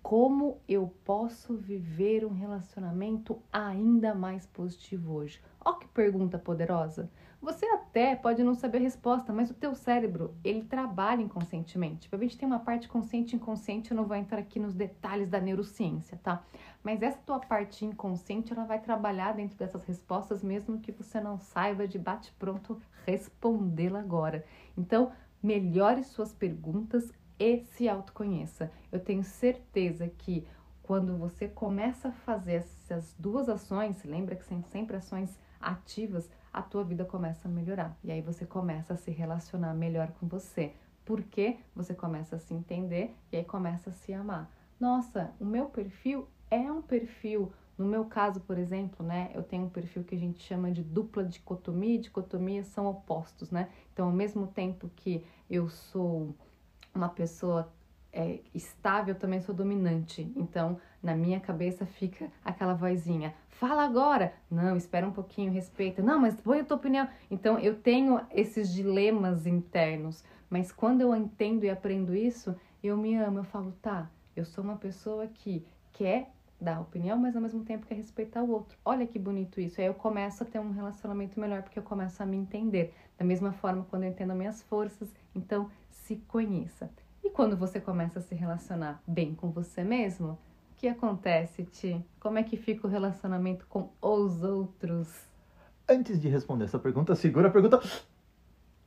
Como 0.03 0.59
eu 0.69 0.93
posso 1.05 1.57
viver 1.57 2.27
um 2.27 2.33
relacionamento 2.33 3.41
ainda 3.51 4.15
mais 4.15 4.45
positivo 4.45 5.15
hoje? 5.15 5.41
Ó 5.65 5.75
que 5.75 5.87
pergunta 5.89 6.39
poderosa. 6.39 7.09
Você 7.45 7.67
até 7.67 8.17
pode 8.17 8.43
não 8.43 8.55
saber 8.55 8.79
a 8.79 8.81
resposta, 8.81 9.31
mas 9.31 9.51
o 9.51 9.55
teu 9.55 9.75
cérebro, 9.75 10.35
ele 10.43 10.63
trabalha 10.63 11.21
inconscientemente. 11.21 12.09
A 12.11 12.17
gente 12.17 12.39
tem 12.39 12.49
uma 12.49 12.59
parte 12.59 12.89
consciente 12.89 13.35
e 13.35 13.37
inconsciente, 13.37 13.91
eu 13.91 13.97
não 13.99 14.07
vou 14.07 14.17
entrar 14.17 14.39
aqui 14.39 14.59
nos 14.59 14.73
detalhes 14.73 15.29
da 15.29 15.39
neurociência, 15.39 16.19
tá? 16.23 16.43
Mas 16.83 17.03
essa 17.03 17.19
tua 17.19 17.39
parte 17.39 17.85
inconsciente, 17.85 18.51
ela 18.51 18.65
vai 18.65 18.81
trabalhar 18.81 19.35
dentro 19.35 19.59
dessas 19.59 19.85
respostas, 19.85 20.43
mesmo 20.43 20.81
que 20.81 20.91
você 20.91 21.21
não 21.21 21.39
saiba 21.39 21.87
de 21.87 21.99
bate-pronto 21.99 22.81
respondê-la 23.05 23.99
agora. 23.99 24.43
Então, 24.75 25.13
melhore 25.43 26.03
suas 26.03 26.33
perguntas 26.33 27.13
e 27.39 27.59
se 27.59 27.87
autoconheça. 27.87 28.73
Eu 28.91 29.01
tenho 29.01 29.23
certeza 29.23 30.09
que 30.09 30.47
quando 30.83 31.19
você 31.19 31.47
começa 31.47 32.09
a 32.09 32.13
fazer 32.13 32.55
essas 32.55 33.15
duas 33.19 33.51
ações, 33.51 34.03
lembra 34.03 34.35
que 34.35 34.47
são 34.47 34.63
sempre 34.63 34.97
ações 34.97 35.39
ativas, 35.61 36.31
a 36.55 36.63
tua 36.63 36.85
vida 36.85 37.05
começa 37.05 37.49
a 37.49 37.51
melhorar. 37.51 37.99
E 38.05 38.13
aí 38.13 38.23
você 38.23 38.47
começa 38.47 38.95
a 38.95 38.97
se 38.97 39.11
relacionar 39.11 39.75
melhor 39.75 40.13
com 40.13 40.29
você. 40.29 40.73
Porque 41.05 41.59
você 41.75 41.93
começa 41.93 42.37
a 42.37 42.39
se 42.39 42.55
entender 42.55 43.15
e 43.33 43.37
aí 43.37 43.45
começa 43.45 43.91
a 43.91 43.93
se 43.93 44.15
amar. 44.15 44.49
Nossa, 44.79 45.35
o 45.41 45.45
meu 45.45 45.67
perfil 45.67 46.29
é 46.49 46.71
um 46.71 46.81
perfil. 46.81 47.53
No 47.77 47.85
meu 47.85 48.05
caso, 48.05 48.41
por 48.41 48.57
exemplo, 48.57 49.05
né, 49.05 49.33
eu 49.35 49.43
tenho 49.43 49.65
um 49.65 49.69
perfil 49.69 50.05
que 50.05 50.15
a 50.15 50.19
gente 50.19 50.41
chama 50.41 50.71
de 50.71 50.83
dupla 50.83 51.25
dicotomia, 51.25 51.99
dicotomia 51.99 52.63
são 52.63 52.87
opostos, 52.87 53.51
né? 53.51 53.69
Então, 53.93 54.07
ao 54.07 54.13
mesmo 54.13 54.47
tempo 54.47 54.89
que 54.95 55.27
eu 55.51 55.69
sou 55.69 56.35
uma 56.95 57.09
pessoa 57.09 57.69
é, 58.15 58.39
estável, 58.55 59.15
também 59.15 59.41
sou 59.41 59.55
dominante. 59.55 60.33
Então, 60.37 60.79
na 61.03 61.17
minha 61.17 61.41
cabeça 61.41 61.85
fica 61.85 62.31
aquela 62.45 62.73
vozinha: 62.73 63.35
fala 63.49 63.85
agora. 63.85 64.33
Não, 64.51 64.77
espera 64.77 65.07
um 65.07 65.13
pouquinho, 65.13 65.53
respeita. 65.53 66.01
Não, 66.01 66.21
mas 66.21 66.41
põe 66.41 66.61
a 66.61 66.65
tua 66.65 66.77
opinião. 66.77 67.09
Então, 67.31 67.59
eu 67.59 67.75
tenho 67.75 68.21
esses 68.31 68.73
dilemas 68.73 69.47
internos. 69.47 70.25
Mas 70.49 70.71
quando 70.71 71.01
eu 71.01 71.15
entendo 71.15 71.65
e 71.65 71.71
aprendo 71.71 72.15
isso, 72.15 72.55
eu 72.83 72.97
me 72.97 73.17
amo. 73.17 73.41
Eu 73.41 73.45
falo: 73.45 73.73
tá, 73.83 74.09
eu 74.37 74.45
sou 74.45 74.63
uma 74.63 74.77
pessoa 74.77 75.27
que 75.27 75.67
quer 75.93 76.31
dar 76.61 76.81
opinião, 76.81 77.19
mas 77.19 77.35
ao 77.35 77.43
mesmo 77.43 77.65
tempo 77.65 77.87
quer 77.87 77.97
respeitar 77.97 78.43
o 78.43 78.51
outro. 78.51 78.79
Olha 78.85 79.07
que 79.07 79.19
bonito 79.19 79.61
isso. 79.61 79.81
Aí 79.81 79.87
eu 79.87 79.95
começo 79.95 80.43
a 80.43 80.47
ter 80.47 80.61
um 80.61 80.71
relacionamento 80.71 81.39
melhor 81.39 81.63
porque 81.63 81.79
eu 81.79 81.83
começo 81.83 82.23
a 82.23 82.27
me 82.27 82.37
entender. 82.37 82.95
Da 83.19 83.25
mesma 83.25 83.53
forma, 83.53 83.85
quando 83.91 84.05
eu 84.05 84.11
entendo 84.11 84.31
as 84.31 84.37
minhas 84.37 84.63
forças, 84.63 85.13
então 85.35 85.71
se 85.91 86.17
conheça. 86.29 86.91
E 87.25 87.31
quando 87.31 87.57
você 87.57 87.81
começa 87.81 88.19
a 88.19 88.23
se 88.23 88.35
relacionar 88.35 89.03
bem 89.07 89.35
com 89.35 89.51
você 89.51 89.83
mesmo, 89.83 90.33
o 90.33 90.39
que 90.77 90.87
acontece, 90.87 91.65
Ti? 91.65 92.05
Como 92.21 92.39
é 92.39 92.43
que 92.43 92.59
fica 92.59 92.87
o 92.87 92.91
relacionamento 92.91 93.67
com 93.67 93.89
os 94.03 94.43
outros? 94.43 95.09
Antes 95.89 96.21
de 96.21 96.29
responder 96.29 96.65
essa 96.65 96.79
pergunta, 96.79 97.15
segura 97.15 97.49
a 97.49 97.51
pergunta. 97.51 97.81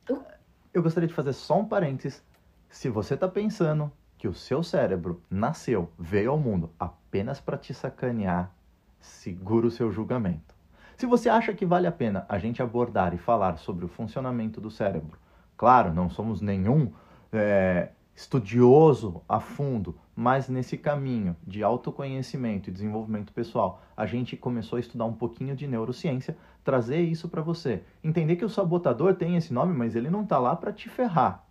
Uh. 0.07 0.23
Eu 0.71 0.83
gostaria 0.83 1.07
de 1.07 1.15
fazer 1.15 1.33
só 1.33 1.59
um 1.59 1.65
parênteses. 1.65 2.23
Se 2.69 2.89
você 2.89 3.15
está 3.15 3.27
pensando 3.27 3.91
que 4.19 4.27
o 4.27 4.33
seu 4.35 4.61
cérebro 4.61 5.19
nasceu, 5.31 5.89
veio 5.97 6.29
ao 6.29 6.37
mundo 6.37 6.69
apenas 6.79 7.41
para 7.41 7.57
te 7.57 7.73
sacanear, 7.73 8.51
segura 8.99 9.65
o 9.65 9.71
seu 9.71 9.91
julgamento. 9.91 10.55
Se 10.95 11.07
você 11.07 11.27
acha 11.27 11.53
que 11.53 11.65
vale 11.65 11.87
a 11.87 11.91
pena 11.91 12.23
a 12.29 12.37
gente 12.37 12.61
abordar 12.61 13.15
e 13.15 13.17
falar 13.17 13.57
sobre 13.57 13.85
o 13.85 13.87
funcionamento 13.87 14.61
do 14.61 14.69
cérebro, 14.69 15.17
claro, 15.55 15.91
não 15.91 16.07
somos 16.07 16.39
nenhum 16.39 16.91
é, 17.31 17.89
estudioso 18.17 19.21
a 19.29 19.39
fundo, 19.39 19.95
mas 20.15 20.49
nesse 20.49 20.75
caminho 20.75 21.35
de 21.45 21.61
autoconhecimento 21.61 22.67
e 22.67 22.73
desenvolvimento 22.73 23.31
pessoal, 23.31 23.79
a 23.95 24.07
gente 24.07 24.35
começou 24.35 24.77
a 24.77 24.79
estudar 24.79 25.05
um 25.05 25.13
pouquinho 25.13 25.55
de 25.55 25.67
neurociência, 25.67 26.35
trazer 26.63 26.99
isso 26.99 27.29
para 27.29 27.43
você. 27.43 27.83
Entender 28.03 28.35
que 28.35 28.43
o 28.43 28.49
sabotador 28.49 29.13
tem 29.13 29.37
esse 29.37 29.53
nome, 29.53 29.71
mas 29.71 29.95
ele 29.95 30.09
não 30.09 30.23
está 30.23 30.39
lá 30.39 30.55
para 30.55 30.73
te 30.73 30.89
ferrar. 30.89 31.45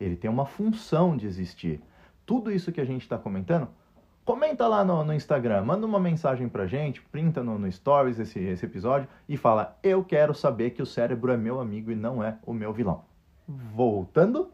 Ele 0.00 0.16
tem 0.16 0.28
uma 0.28 0.44
função 0.44 1.16
de 1.16 1.24
existir. 1.24 1.80
Tudo 2.26 2.50
isso 2.50 2.72
que 2.72 2.80
a 2.80 2.84
gente 2.84 3.02
está 3.02 3.16
comentando, 3.16 3.68
comenta 4.24 4.66
lá 4.66 4.84
no, 4.84 5.04
no, 5.04 5.14
Instagram, 5.14 5.64
manda 5.64 5.86
uma 5.86 6.00
mensagem 6.00 6.48
pra 6.48 6.66
gente, 6.66 7.00
printa 7.00 7.44
no, 7.44 7.60
no 7.60 7.70
Stories 7.70 8.18
esse, 8.18 8.40
esse 8.40 8.66
episódio 8.66 9.08
e 9.28 9.36
fala: 9.36 9.78
Eu 9.84 10.02
quero 10.02 10.34
saber 10.34 10.70
que 10.70 10.82
o 10.82 10.86
cérebro 10.86 11.30
é 11.30 11.36
meu 11.36 11.60
amigo 11.60 11.92
e 11.92 11.96
não 11.96 12.24
é 12.24 12.36
o 12.44 12.52
meu 12.52 12.72
vilão. 12.72 13.04
Voltando. 13.46 14.50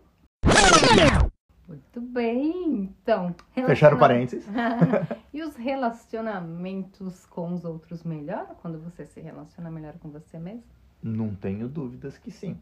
Muito 1.74 2.00
bem, 2.00 2.92
então. 3.00 3.34
Fecharam 3.52 3.98
parênteses. 3.98 4.46
e 5.32 5.42
os 5.42 5.56
relacionamentos 5.56 7.26
com 7.26 7.52
os 7.52 7.64
outros 7.64 8.02
melhoram 8.02 8.54
quando 8.56 8.78
você 8.78 9.06
se 9.06 9.20
relaciona 9.20 9.70
melhor 9.70 9.94
com 9.98 10.10
você 10.10 10.38
mesmo? 10.38 10.64
Não 11.02 11.34
tenho 11.34 11.68
dúvidas 11.68 12.16
que 12.16 12.30
sim. 12.30 12.58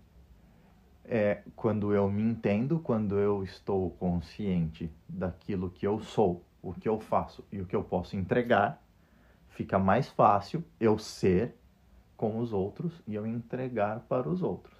É 1.04 1.42
quando 1.56 1.92
eu 1.92 2.10
me 2.10 2.22
entendo, 2.22 2.78
quando 2.78 3.18
eu 3.18 3.42
estou 3.42 3.90
consciente 3.90 4.90
daquilo 5.08 5.70
que 5.70 5.86
eu 5.86 6.00
sou, 6.00 6.44
o 6.62 6.72
que 6.72 6.88
eu 6.88 6.98
faço 6.98 7.44
e 7.50 7.60
o 7.60 7.66
que 7.66 7.74
eu 7.74 7.82
posso 7.82 8.16
entregar, 8.16 8.82
fica 9.48 9.78
mais 9.78 10.08
fácil 10.08 10.64
eu 10.80 10.98
ser 10.98 11.54
com 12.16 12.38
os 12.38 12.52
outros 12.52 13.02
e 13.06 13.14
eu 13.14 13.26
entregar 13.26 14.00
para 14.00 14.28
os 14.28 14.42
outros. 14.42 14.76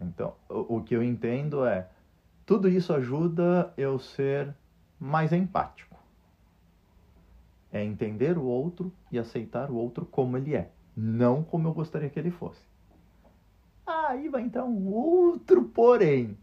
Então, 0.00 0.34
o, 0.48 0.76
o 0.76 0.82
que 0.82 0.96
eu 0.96 1.02
entendo 1.02 1.66
é 1.66 1.88
tudo 2.50 2.68
isso 2.68 2.92
ajuda 2.92 3.72
eu 3.76 3.96
ser 3.96 4.52
mais 4.98 5.32
empático. 5.32 5.96
É 7.70 7.84
entender 7.84 8.36
o 8.36 8.42
outro 8.42 8.92
e 9.08 9.20
aceitar 9.20 9.70
o 9.70 9.76
outro 9.76 10.04
como 10.04 10.36
ele 10.36 10.56
é, 10.56 10.72
não 10.96 11.44
como 11.44 11.68
eu 11.68 11.72
gostaria 11.72 12.10
que 12.10 12.18
ele 12.18 12.32
fosse. 12.32 12.66
Aí 13.86 14.28
vai 14.28 14.42
entrar 14.42 14.64
um 14.64 14.88
outro 14.88 15.62
porém. 15.62 16.36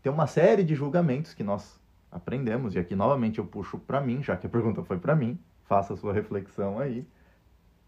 Tem 0.00 0.12
uma 0.12 0.28
série 0.28 0.62
de 0.62 0.76
julgamentos 0.76 1.34
que 1.34 1.42
nós 1.42 1.76
aprendemos, 2.08 2.76
e 2.76 2.78
aqui 2.78 2.94
novamente 2.94 3.40
eu 3.40 3.44
puxo 3.44 3.80
para 3.80 4.00
mim, 4.00 4.22
já 4.22 4.36
que 4.36 4.46
a 4.46 4.50
pergunta 4.50 4.84
foi 4.84 5.00
para 5.00 5.16
mim, 5.16 5.36
faça 5.64 5.94
a 5.94 5.96
sua 5.96 6.12
reflexão 6.12 6.78
aí. 6.78 7.04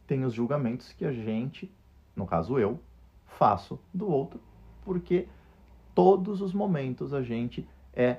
Tem 0.09 0.25
os 0.25 0.35
julgamentos 0.35 0.93
que 0.93 1.05
a 1.05 1.13
gente, 1.13 1.73
no 2.17 2.27
caso 2.27 2.59
eu, 2.59 2.81
faço 3.27 3.79
do 3.95 4.09
outro, 4.09 4.41
porque 4.85 5.29
todos 5.95 6.41
os 6.41 6.53
momentos 6.53 7.15
a 7.15 7.23
gente 7.23 7.67
é 7.93 8.19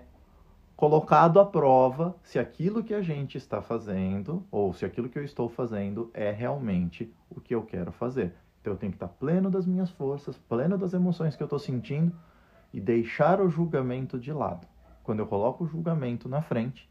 colocado 0.75 1.39
à 1.39 1.45
prova 1.45 2.15
se 2.21 2.37
aquilo 2.37 2.83
que 2.83 2.93
a 2.93 3.01
gente 3.01 3.37
está 3.37 3.61
fazendo 3.61 4.45
ou 4.51 4.73
se 4.73 4.85
aquilo 4.85 5.09
que 5.09 5.17
eu 5.17 5.23
estou 5.23 5.47
fazendo 5.47 6.09
é 6.13 6.31
realmente 6.31 7.13
o 7.29 7.39
que 7.39 7.55
eu 7.55 7.63
quero 7.63 7.91
fazer. 7.91 8.33
Então 8.61 8.73
eu 8.73 8.77
tenho 8.77 8.91
que 8.91 8.97
estar 8.97 9.07
pleno 9.07 9.49
das 9.49 9.65
minhas 9.65 9.89
forças, 9.91 10.37
pleno 10.37 10.77
das 10.77 10.93
emoções 10.93 11.35
que 11.35 11.43
eu 11.43 11.45
estou 11.45 11.59
sentindo 11.59 12.13
e 12.73 12.81
deixar 12.81 13.39
o 13.39 13.49
julgamento 13.49 14.19
de 14.19 14.33
lado. 14.33 14.67
Quando 15.03 15.19
eu 15.19 15.27
coloco 15.27 15.63
o 15.63 15.67
julgamento 15.67 16.27
na 16.27 16.41
frente, 16.41 16.89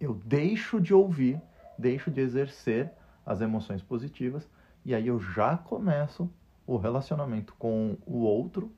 eu 0.00 0.14
deixo 0.24 0.80
de 0.80 0.94
ouvir, 0.94 1.40
deixo 1.76 2.10
de 2.10 2.20
exercer 2.20 2.90
as 3.26 3.40
emoções 3.40 3.82
positivas 3.82 4.48
e 4.84 4.94
aí 4.94 5.06
eu 5.06 5.20
já 5.20 5.56
começo 5.56 6.30
o 6.66 6.76
relacionamento 6.76 7.54
com 7.58 7.96
o 8.06 8.18
outro 8.18 8.72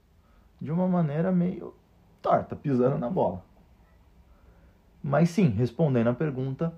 de 0.61 0.71
uma 0.71 0.87
maneira 0.87 1.33
meio 1.33 1.75
torta, 2.21 2.55
pisando 2.55 2.99
na 2.99 3.09
bola. 3.09 3.45
Mas 5.03 5.31
sim, 5.31 5.49
respondendo 5.49 6.09
a 6.09 6.15
pergunta, 6.15 6.75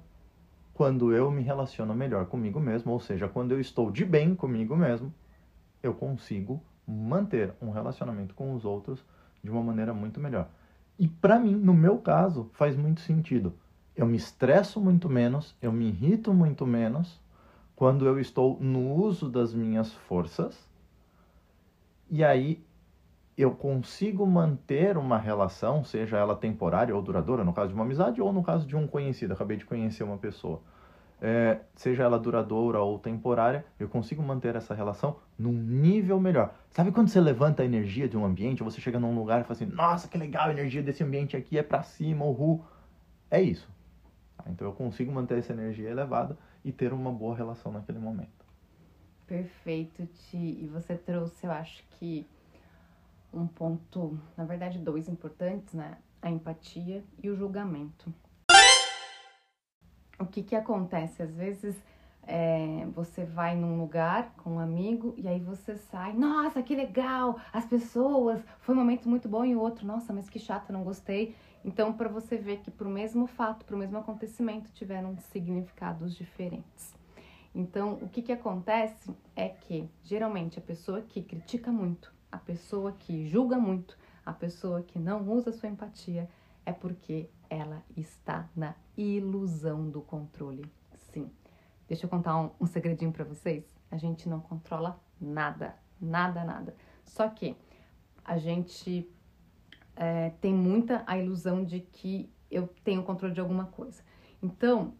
quando 0.73 1.13
eu 1.13 1.31
me 1.31 1.43
relaciono 1.43 1.95
melhor 1.95 2.27
comigo 2.27 2.61
mesmo, 2.61 2.93
ou 2.93 3.01
seja, 3.01 3.29
quando 3.29 3.53
eu 3.53 3.61
estou 3.61 3.91
de 3.91 4.05
bem 4.05 4.35
comigo 4.35 4.77
mesmo, 4.77 5.13
eu 5.83 5.93
consigo 5.93 6.63
manter 6.87 7.53
um 7.61 7.71
relacionamento 7.71 8.35
com 8.35 8.55
os 8.55 8.65
outros 8.65 9.05
de 9.43 9.51
uma 9.51 9.63
maneira 9.63 9.93
muito 9.93 10.21
melhor. 10.21 10.49
E 10.99 11.09
para 11.09 11.39
mim, 11.39 11.55
no 11.57 11.75
meu 11.75 11.99
caso, 11.99 12.49
faz 12.53 12.77
muito 12.77 13.01
sentido. 13.01 13.53
Eu 13.97 14.07
me 14.07 14.17
estresso 14.17 14.81
muito 14.81 15.09
menos, 15.09 15.57
eu 15.61 15.73
me 15.73 15.89
irrito 15.89 16.33
muito 16.33 16.67
menos 16.67 17.21
quando 17.75 18.07
eu 18.07 18.19
estou 18.21 18.59
no 18.61 18.95
uso 18.95 19.29
das 19.29 19.53
minhas 19.53 19.93
forças. 19.93 20.69
E 22.09 22.23
aí 22.23 22.65
eu 23.37 23.53
consigo 23.53 24.27
manter 24.27 24.97
uma 24.99 25.19
relação, 25.19 25.83
seja 25.85 26.19
ela 26.19 26.37
temporária 26.37 26.95
ou 26.95 27.01
duradoura, 27.01 27.45
no 27.45 27.53
caso 27.53 27.69
de 27.69 27.75
uma 27.75 27.85
amizade 27.85 28.21
ou 28.21 28.33
no 28.33 28.43
caso 28.43 28.67
de 28.67 28.77
um 28.77 28.87
conhecido, 28.87 29.33
acabei 29.33 29.57
de 29.57 29.65
conhecer 29.65 30.05
uma 30.05 30.19
pessoa. 30.19 30.61
É, 31.25 31.61
seja 31.77 32.03
ela 32.03 32.19
duradoura 32.19 32.81
ou 32.81 32.99
temporária, 32.99 33.65
eu 33.79 33.89
consigo 33.89 34.21
manter 34.23 34.57
essa 34.57 34.75
relação 34.75 35.17
num 35.39 35.53
nível 35.53 36.19
melhor. 36.19 36.53
Sabe 36.71 36.91
quando 36.91 37.09
você 37.09 37.21
levanta 37.21 37.63
a 37.63 37.65
energia 37.65 38.09
de 38.09 38.17
um 38.17 38.25
ambiente, 38.25 38.63
você 38.63 38.81
chega 38.81 38.99
num 38.99 39.15
lugar 39.15 39.41
e 39.41 39.45
fala 39.45 39.53
assim, 39.53 39.67
nossa, 39.67 40.09
que 40.09 40.19
legal, 40.19 40.49
a 40.49 40.51
energia 40.51 40.83
desse 40.83 41.05
ambiente 41.05 41.37
aqui 41.37 41.57
é 41.57 41.63
para 41.63 41.83
cima, 41.83 42.25
uhul. 42.25 42.65
É 43.31 43.41
isso. 43.41 43.71
Então 44.47 44.67
eu 44.67 44.75
consigo 44.75 45.13
manter 45.13 45.39
essa 45.39 45.53
energia 45.53 45.89
elevada 45.89 46.37
e 46.65 46.73
ter 46.73 46.93
uma 46.93 47.13
boa 47.13 47.37
relação 47.37 47.71
naquele 47.71 48.01
momento. 48.01 48.45
Perfeito, 49.27 50.07
Ti. 50.07 50.59
E 50.61 50.69
você 50.73 50.97
trouxe, 50.97 51.47
eu 51.47 51.53
acho 51.53 51.85
que 51.93 52.27
um 53.33 53.47
ponto, 53.47 54.19
na 54.37 54.45
verdade, 54.45 54.79
dois 54.79 55.09
importantes, 55.09 55.75
né? 55.75 55.99
A 56.21 56.31
empatia 56.31 57.05
e 57.23 57.31
o 57.31 57.37
julgamento. 57.37 58.13
O 60.19 60.27
que 60.27 60.43
que 60.43 60.55
acontece? 60.55 61.23
Às 61.23 61.35
vezes 61.35 61.77
É, 62.25 62.87
você 62.95 63.25
vai 63.25 63.57
num 63.57 63.81
lugar 63.81 64.33
com 64.37 64.51
um 64.51 64.61
amigo 64.61 65.13
e 65.17 65.27
aí 65.27 65.41
você 65.41 65.75
sai, 65.75 66.13
nossa, 66.13 66.63
que 66.63 66.73
legal, 66.73 67.37
as 67.53 67.65
pessoas, 67.65 68.41
foi 68.61 68.77
um 68.77 68.79
momento 68.79 69.09
muito 69.09 69.29
bom 69.29 69.45
e 69.45 69.57
o 69.57 69.61
outro, 69.61 69.85
nossa, 69.85 70.13
mas 70.13 70.31
que 70.31 70.39
chato, 70.39 70.73
não 70.73 70.85
gostei. 70.85 71.35
Então, 71.65 71.93
para 71.93 72.09
você 72.09 72.37
ver 72.37 72.59
que 72.61 72.71
para 72.71 72.87
o 72.87 72.91
mesmo 72.93 73.27
fato, 73.27 73.65
para 73.65 73.75
o 73.75 73.79
mesmo 73.79 73.99
acontecimento, 73.99 74.71
tiveram 74.73 75.19
significados 75.33 76.15
diferentes. 76.15 76.95
Então, 77.53 77.95
o 78.01 78.09
que, 78.09 78.23
que 78.23 78.33
acontece 78.33 79.11
é 79.35 79.49
que, 79.49 79.89
geralmente, 80.05 80.61
a 80.61 80.63
pessoa 80.63 81.03
que 81.03 81.23
critica 81.23 81.73
muito, 81.73 82.15
a 82.33 82.39
pessoa 82.39 82.93
que 82.93 83.29
julga 83.29 83.59
muito, 83.59 83.97
a 84.25 84.33
pessoa 84.33 84.83
que 84.83 84.99
não 84.99 85.29
usa 85.29 85.53
sua 85.53 85.69
empatia, 85.69 86.29
é 86.65 86.73
porque 86.73 87.29
ela 87.51 87.83
está 87.95 88.49
na 88.57 88.75
ilusão 88.97 89.91
do 89.91 90.01
controle. 90.01 90.65
Sim. 91.13 91.31
Deixa 91.87 92.07
eu 92.07 92.11
contar 92.11 92.41
um, 92.41 92.51
um 92.59 92.67
segredinho 92.67 93.13
para 93.13 93.25
vocês. 93.25 93.65
A 93.91 93.99
gente 93.99 94.29
não 94.29 94.41
controla 94.41 94.99
nada, 95.21 95.77
nada, 96.01 96.43
nada. 96.43 96.75
Só 97.05 97.29
que 97.29 97.55
a 98.25 98.39
gente 98.39 99.07
é, 99.95 100.31
tem 100.41 100.55
muita 100.55 101.03
a 101.07 101.19
ilusão 101.19 101.63
de 101.63 101.81
que 101.81 102.33
eu 102.51 102.69
tenho 102.83 103.03
controle 103.03 103.35
de 103.35 103.41
alguma 103.41 103.67
coisa. 103.67 104.03
Então, 104.43 104.95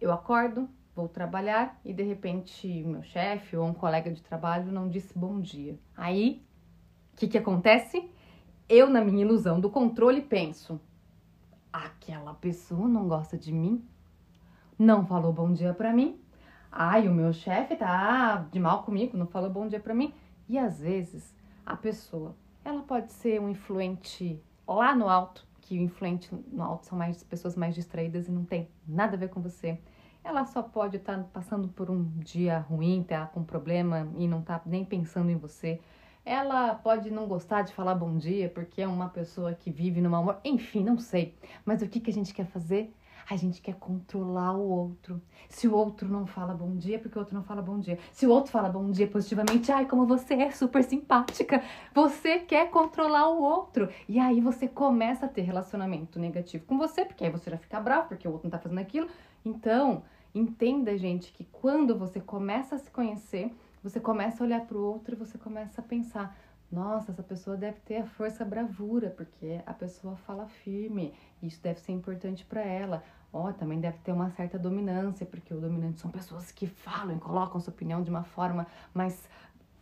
eu 0.00 0.10
acordo, 0.10 0.68
vou 0.94 1.08
trabalhar 1.08 1.80
e 1.84 1.92
de 1.92 2.02
repente 2.02 2.66
meu 2.84 3.02
chefe 3.02 3.56
ou 3.56 3.66
um 3.66 3.72
colega 3.72 4.10
de 4.10 4.22
trabalho 4.22 4.72
não 4.72 4.88
disse 4.88 5.16
bom 5.16 5.40
dia. 5.40 5.78
Aí, 5.96 6.44
o 7.12 7.16
que, 7.16 7.28
que 7.28 7.38
acontece? 7.38 8.10
Eu, 8.68 8.88
na 8.88 9.02
minha 9.02 9.22
ilusão 9.22 9.60
do 9.60 9.70
controle, 9.70 10.20
penso: 10.20 10.80
aquela 11.72 12.34
pessoa 12.34 12.88
não 12.88 13.08
gosta 13.08 13.36
de 13.36 13.52
mim, 13.52 13.84
não 14.78 15.06
falou 15.06 15.32
bom 15.32 15.52
dia 15.52 15.74
para 15.74 15.92
mim. 15.92 16.18
Ai, 16.70 17.06
o 17.06 17.12
meu 17.12 17.32
chefe 17.32 17.76
tá 17.76 18.46
de 18.50 18.58
mal 18.58 18.82
comigo, 18.82 19.16
não 19.16 19.26
falou 19.26 19.50
bom 19.50 19.66
dia 19.66 19.80
para 19.80 19.94
mim. 19.94 20.14
E 20.48 20.58
às 20.58 20.80
vezes 20.80 21.34
a 21.64 21.76
pessoa, 21.76 22.34
ela 22.64 22.82
pode 22.82 23.12
ser 23.12 23.40
um 23.40 23.48
influente 23.48 24.42
lá 24.66 24.94
no 24.94 25.08
alto, 25.08 25.46
que 25.60 25.78
o 25.78 25.82
influente 25.82 26.34
no 26.50 26.62
alto 26.62 26.86
são 26.86 26.96
mais 26.96 27.22
pessoas 27.22 27.56
mais 27.56 27.74
distraídas 27.74 28.26
e 28.26 28.32
não 28.32 28.44
tem 28.44 28.68
nada 28.86 29.16
a 29.16 29.18
ver 29.18 29.28
com 29.28 29.40
você 29.40 29.78
ela 30.24 30.44
só 30.44 30.62
pode 30.62 30.96
estar 30.98 31.16
tá 31.16 31.24
passando 31.32 31.68
por 31.68 31.90
um 31.90 32.04
dia 32.18 32.58
ruim, 32.58 33.02
tá 33.02 33.26
com 33.26 33.42
problema 33.42 34.08
e 34.16 34.28
não 34.28 34.40
tá 34.40 34.60
nem 34.64 34.84
pensando 34.84 35.30
em 35.30 35.36
você. 35.36 35.80
Ela 36.24 36.74
pode 36.74 37.10
não 37.10 37.26
gostar 37.26 37.62
de 37.62 37.72
falar 37.72 37.96
bom 37.96 38.16
dia 38.16 38.48
porque 38.48 38.80
é 38.80 38.86
uma 38.86 39.08
pessoa 39.08 39.54
que 39.54 39.70
vive 39.70 40.00
no 40.00 40.08
mau 40.08 40.22
humor. 40.22 40.38
Enfim, 40.44 40.84
não 40.84 40.96
sei. 40.96 41.34
Mas 41.64 41.82
o 41.82 41.88
que, 41.88 41.98
que 41.98 42.10
a 42.10 42.14
gente 42.14 42.32
quer 42.32 42.46
fazer? 42.46 42.94
A 43.28 43.36
gente 43.36 43.60
quer 43.60 43.74
controlar 43.74 44.52
o 44.52 44.68
outro. 44.68 45.20
Se 45.48 45.66
o 45.66 45.74
outro 45.74 46.08
não 46.08 46.26
fala 46.26 46.54
bom 46.54 46.76
dia, 46.76 46.98
porque 46.98 47.18
o 47.18 47.20
outro 47.20 47.34
não 47.34 47.42
fala 47.42 47.60
bom 47.60 47.78
dia. 47.78 47.98
Se 48.12 48.26
o 48.26 48.30
outro 48.30 48.52
fala 48.52 48.68
bom 48.68 48.90
dia 48.90 49.06
positivamente, 49.06 49.72
ai, 49.72 49.86
como 49.86 50.06
você 50.06 50.34
é 50.34 50.50
super 50.50 50.84
simpática. 50.84 51.62
Você 51.92 52.38
quer 52.38 52.70
controlar 52.70 53.28
o 53.28 53.42
outro. 53.42 53.88
E 54.08 54.20
aí 54.20 54.40
você 54.40 54.68
começa 54.68 55.26
a 55.26 55.28
ter 55.28 55.42
relacionamento 55.42 56.20
negativo 56.20 56.64
com 56.66 56.78
você, 56.78 57.04
porque 57.04 57.24
aí 57.24 57.30
você 57.30 57.50
já 57.50 57.58
fica 57.58 57.80
bravo, 57.80 58.08
porque 58.08 58.28
o 58.28 58.32
outro 58.32 58.46
não 58.46 58.50
tá 58.50 58.58
fazendo 58.58 58.80
aquilo. 58.80 59.08
Então, 59.44 60.04
entenda, 60.32 60.96
gente, 60.96 61.32
que 61.32 61.44
quando 61.44 61.98
você 61.98 62.20
começa 62.20 62.76
a 62.76 62.78
se 62.78 62.90
conhecer, 62.90 63.52
você 63.82 63.98
começa 63.98 64.42
a 64.42 64.46
olhar 64.46 64.66
para 64.66 64.76
o 64.76 64.84
outro 64.84 65.14
e 65.14 65.18
você 65.18 65.36
começa 65.36 65.80
a 65.80 65.84
pensar: 65.84 66.36
nossa, 66.70 67.12
essa 67.12 67.22
pessoa 67.22 67.56
deve 67.56 67.80
ter 67.80 67.96
a 67.96 68.06
força 68.06 68.44
bravura, 68.44 69.10
porque 69.10 69.60
a 69.66 69.74
pessoa 69.74 70.16
fala 70.16 70.46
firme, 70.46 71.12
isso 71.42 71.60
deve 71.62 71.80
ser 71.80 71.92
importante 71.92 72.44
para 72.44 72.62
ela. 72.62 73.02
Ó, 73.32 73.48
oh, 73.48 73.52
também 73.52 73.80
deve 73.80 73.98
ter 73.98 74.12
uma 74.12 74.30
certa 74.30 74.58
dominância, 74.58 75.26
porque 75.26 75.52
o 75.52 75.60
dominante 75.60 76.00
são 76.00 76.10
pessoas 76.10 76.50
que 76.52 76.66
falam 76.66 77.16
e 77.16 77.20
colocam 77.20 77.60
sua 77.60 77.72
opinião 77.72 78.02
de 78.02 78.10
uma 78.10 78.24
forma 78.24 78.66
mais 78.94 79.28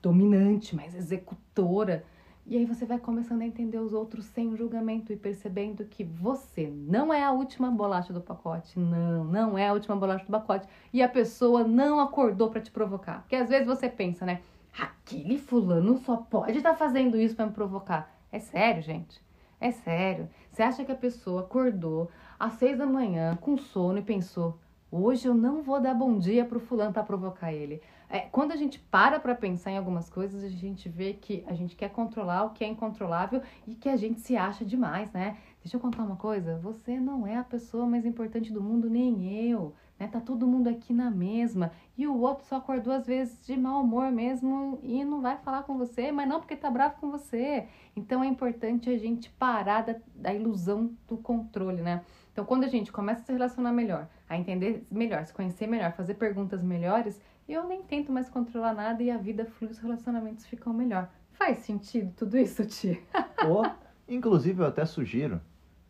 dominante, 0.00 0.74
mais 0.74 0.94
executora. 0.94 2.04
E 2.50 2.58
aí 2.58 2.64
você 2.64 2.84
vai 2.84 2.98
começando 2.98 3.42
a 3.42 3.46
entender 3.46 3.78
os 3.78 3.92
outros 3.92 4.24
sem 4.24 4.56
julgamento 4.56 5.12
e 5.12 5.16
percebendo 5.16 5.84
que 5.84 6.02
você 6.02 6.66
não 6.66 7.14
é 7.14 7.22
a 7.22 7.30
última 7.30 7.70
bolacha 7.70 8.12
do 8.12 8.20
pacote. 8.20 8.76
Não, 8.76 9.22
não 9.22 9.56
é 9.56 9.68
a 9.68 9.72
última 9.72 9.94
bolacha 9.94 10.24
do 10.24 10.32
pacote. 10.32 10.66
E 10.92 11.00
a 11.00 11.08
pessoa 11.08 11.62
não 11.62 12.00
acordou 12.00 12.50
para 12.50 12.60
te 12.60 12.72
provocar. 12.72 13.20
Porque 13.20 13.36
às 13.36 13.48
vezes 13.48 13.68
você 13.68 13.88
pensa, 13.88 14.26
né? 14.26 14.40
Aquele 14.76 15.38
fulano 15.38 15.96
só 15.98 16.16
pode 16.16 16.58
estar 16.58 16.70
tá 16.70 16.76
fazendo 16.76 17.20
isso 17.20 17.36
para 17.36 17.46
me 17.46 17.52
provocar. 17.52 18.12
É 18.32 18.40
sério, 18.40 18.82
gente? 18.82 19.22
É 19.60 19.70
sério. 19.70 20.28
Você 20.50 20.64
acha 20.64 20.84
que 20.84 20.90
a 20.90 20.96
pessoa 20.96 21.42
acordou 21.42 22.10
às 22.36 22.54
seis 22.54 22.76
da 22.76 22.84
manhã 22.84 23.38
com 23.40 23.56
sono 23.56 24.00
e 24.00 24.02
pensou: 24.02 24.58
hoje 24.90 25.28
eu 25.28 25.36
não 25.36 25.62
vou 25.62 25.80
dar 25.80 25.94
bom 25.94 26.18
dia 26.18 26.44
pro 26.44 26.58
fulano 26.58 26.92
para 26.92 27.04
provocar 27.04 27.52
ele? 27.52 27.80
É, 28.12 28.23
quando 28.23 28.51
a 28.51 28.57
gente 28.57 28.81
para 28.81 29.20
para 29.20 29.37
pensar 29.37 29.70
em 29.70 29.79
algumas 29.79 30.11
coisas, 30.11 30.42
a 30.42 30.49
gente 30.49 30.88
vê 30.88 31.12
que 31.12 31.44
a 31.46 31.55
gente 31.55 31.77
quer 31.77 31.90
controlar 31.90 32.42
o 32.42 32.51
que 32.51 32.64
é 32.64 32.66
incontrolável 32.66 33.40
e 33.68 33.77
que 33.77 33.88
a 33.88 33.96
gente 33.96 34.20
se 34.20 34.37
acha 34.37 34.64
demais, 34.64 35.12
né? 35.12 35.37
Deixa 35.62 35.77
eu 35.77 35.81
contar 35.81 36.03
uma 36.03 36.16
coisa, 36.16 36.59
você 36.59 36.99
não 36.99 37.25
é 37.25 37.37
a 37.37 37.44
pessoa 37.44 37.87
mais 37.87 38.05
importante 38.05 38.53
do 38.53 38.61
mundo, 38.61 38.90
nem 38.90 39.49
eu, 39.49 39.75
né? 39.96 40.09
Tá 40.09 40.18
todo 40.18 40.44
mundo 40.44 40.68
aqui 40.68 40.92
na 40.92 41.09
mesma. 41.09 41.70
E 41.96 42.05
o 42.09 42.18
outro 42.18 42.44
só 42.46 42.57
acordou 42.57 42.92
às 42.92 43.07
vezes 43.07 43.46
de 43.46 43.57
mau 43.57 43.81
humor 43.81 44.11
mesmo 44.11 44.81
e 44.83 45.05
não 45.05 45.20
vai 45.20 45.37
falar 45.37 45.62
com 45.62 45.79
você, 45.79 46.11
mas 46.11 46.29
não 46.29 46.40
porque 46.40 46.57
tá 46.57 46.68
bravo 46.68 46.96
com 47.01 47.12
você. 47.12 47.68
Então 47.94 48.25
é 48.25 48.27
importante 48.27 48.90
a 48.90 48.99
gente 48.99 49.31
parar 49.31 49.83
da, 49.83 49.94
da 50.16 50.35
ilusão 50.35 50.90
do 51.07 51.16
controle, 51.16 51.81
né? 51.81 52.03
Então, 52.33 52.44
quando 52.44 52.64
a 52.64 52.68
gente 52.68 52.90
começa 52.90 53.20
a 53.20 53.25
se 53.25 53.33
relacionar 53.33 53.73
melhor, 53.73 54.09
a 54.29 54.37
entender 54.38 54.87
melhor, 54.90 55.27
se 55.27 55.35
conhecer 55.35 55.66
melhor, 55.66 55.92
fazer 55.92 56.14
perguntas 56.14 56.62
melhores, 56.62 57.20
eu 57.52 57.66
nem 57.66 57.82
tento 57.82 58.12
mais 58.12 58.28
controlar 58.28 58.74
nada 58.74 59.02
e 59.02 59.10
a 59.10 59.16
vida 59.16 59.44
flui, 59.44 59.70
os 59.70 59.78
relacionamentos 59.78 60.46
ficam 60.46 60.72
melhor. 60.72 61.10
Faz 61.32 61.58
sentido 61.58 62.12
tudo 62.16 62.36
isso, 62.38 62.64
tia? 62.66 62.98
Ou, 63.48 63.64
inclusive, 64.08 64.62
eu 64.62 64.66
até 64.66 64.84
sugiro, 64.84 65.40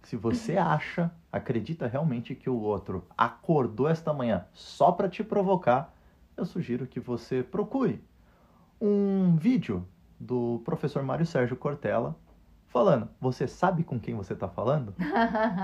se 0.03 0.17
você 0.17 0.57
acha, 0.57 1.13
acredita 1.31 1.87
realmente 1.87 2.35
que 2.35 2.49
o 2.49 2.61
outro 2.61 3.07
acordou 3.17 3.89
esta 3.89 4.13
manhã 4.13 4.47
só 4.53 4.93
para 4.93 5.09
te 5.09 5.23
provocar, 5.23 5.95
eu 6.37 6.45
sugiro 6.45 6.87
que 6.87 7.01
você 7.01 7.43
procure 7.43 8.03
um 8.81 9.37
vídeo 9.37 9.87
do 10.19 10.61
professor 10.65 11.03
Mário 11.03 11.27
Sérgio 11.27 11.57
Cortella 11.57 12.17
falando, 12.71 13.09
você 13.21 13.47
sabe 13.47 13.83
com 13.83 13.99
quem 13.99 14.15
você 14.15 14.33
está 14.33 14.49
falando? 14.49 14.95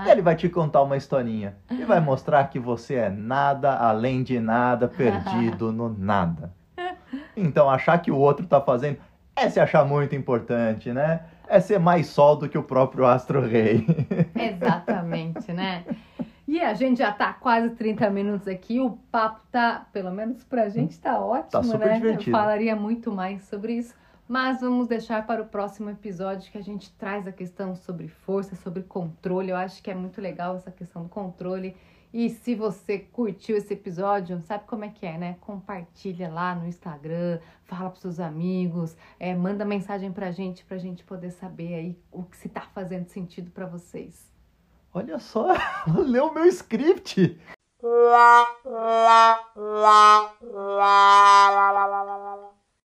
Ele 0.09 0.21
vai 0.21 0.35
te 0.35 0.47
contar 0.49 0.83
uma 0.83 0.97
historinha 0.97 1.55
e 1.71 1.83
vai 1.83 1.99
mostrar 1.99 2.43
que 2.49 2.59
você 2.59 2.95
é 2.95 3.09
nada 3.09 3.75
além 3.75 4.21
de 4.21 4.39
nada, 4.39 4.87
perdido 4.87 5.71
no 5.71 5.89
nada. 5.89 6.53
Então, 7.35 7.69
achar 7.69 7.97
que 7.99 8.11
o 8.11 8.17
outro 8.17 8.43
está 8.43 8.59
fazendo 8.59 8.97
é 9.35 9.49
se 9.49 9.59
achar 9.59 9.85
muito 9.85 10.15
importante, 10.15 10.91
né? 10.91 11.21
É 11.47 11.59
ser 11.59 11.79
mais 11.79 12.07
sol 12.07 12.35
do 12.35 12.49
que 12.49 12.57
o 12.57 12.63
próprio 12.63 13.05
astro 13.05 13.41
rei. 13.41 13.85
Exatamente, 14.35 15.53
né? 15.53 15.85
E 16.47 16.61
a 16.61 16.73
gente 16.73 16.97
já 16.97 17.11
tá 17.11 17.33
quase 17.33 17.69
30 17.71 18.09
minutos 18.09 18.47
aqui, 18.47 18.79
o 18.79 18.91
papo 19.11 19.41
tá, 19.51 19.85
pelo 19.93 20.11
menos 20.11 20.43
pra 20.43 20.69
gente, 20.69 20.97
tá 20.99 21.19
ótimo, 21.19 21.51
tá 21.51 21.63
super 21.63 21.87
né? 21.87 21.95
Divertido. 21.95 22.35
Eu 22.35 22.39
falaria 22.39 22.75
muito 22.75 23.11
mais 23.11 23.43
sobre 23.43 23.73
isso. 23.73 23.93
Mas 24.27 24.59
vamos 24.59 24.87
deixar 24.87 25.25
para 25.25 25.41
o 25.41 25.47
próximo 25.47 25.89
episódio 25.89 26.51
que 26.51 26.57
a 26.57 26.63
gente 26.63 26.91
traz 26.95 27.25
a 27.25 27.31
questão 27.31 27.75
sobre 27.75 28.09
força, 28.09 28.57
sobre 28.57 28.83
controle. 28.83 29.51
Eu 29.51 29.55
acho 29.55 29.81
que 29.81 29.89
é 29.89 29.95
muito 29.95 30.19
legal 30.19 30.57
essa 30.57 30.69
questão 30.69 31.03
do 31.03 31.09
controle. 31.09 31.77
E 32.13 32.29
se 32.29 32.53
você 32.53 32.99
curtiu 32.99 33.55
esse 33.55 33.73
episódio, 33.73 34.41
sabe 34.41 34.65
como 34.65 34.83
é 34.83 34.89
que 34.89 35.05
é, 35.05 35.17
né? 35.17 35.37
Compartilha 35.39 36.29
lá 36.29 36.55
no 36.55 36.67
Instagram, 36.67 37.39
fala 37.63 37.89
para 37.89 37.99
seus 37.99 38.19
amigos, 38.19 38.97
é, 39.19 39.33
manda 39.33 39.63
mensagem 39.63 40.11
pra 40.11 40.31
gente, 40.31 40.65
pra 40.65 40.77
gente 40.77 41.03
poder 41.03 41.31
saber 41.31 41.73
aí 41.75 41.99
o 42.11 42.23
que 42.23 42.35
se 42.35 42.49
tá 42.49 42.61
fazendo 42.73 43.07
sentido 43.07 43.51
para 43.51 43.65
vocês. 43.65 44.29
Olha 44.93 45.19
só, 45.19 45.47
leu 46.05 46.33
meu 46.33 46.45
script. 46.45 47.39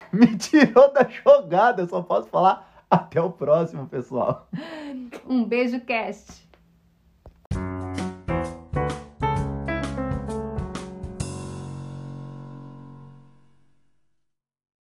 me 0.13 0.37
tirou 0.37 0.91
da 0.93 1.07
jogada. 1.07 1.81
Eu 1.81 1.87
só 1.87 2.01
posso 2.01 2.27
falar 2.29 2.83
até 2.89 3.21
o 3.21 3.29
próximo, 3.29 3.87
pessoal. 3.87 4.47
Um 5.27 5.43
beijo, 5.43 5.79
cast. 5.81 6.48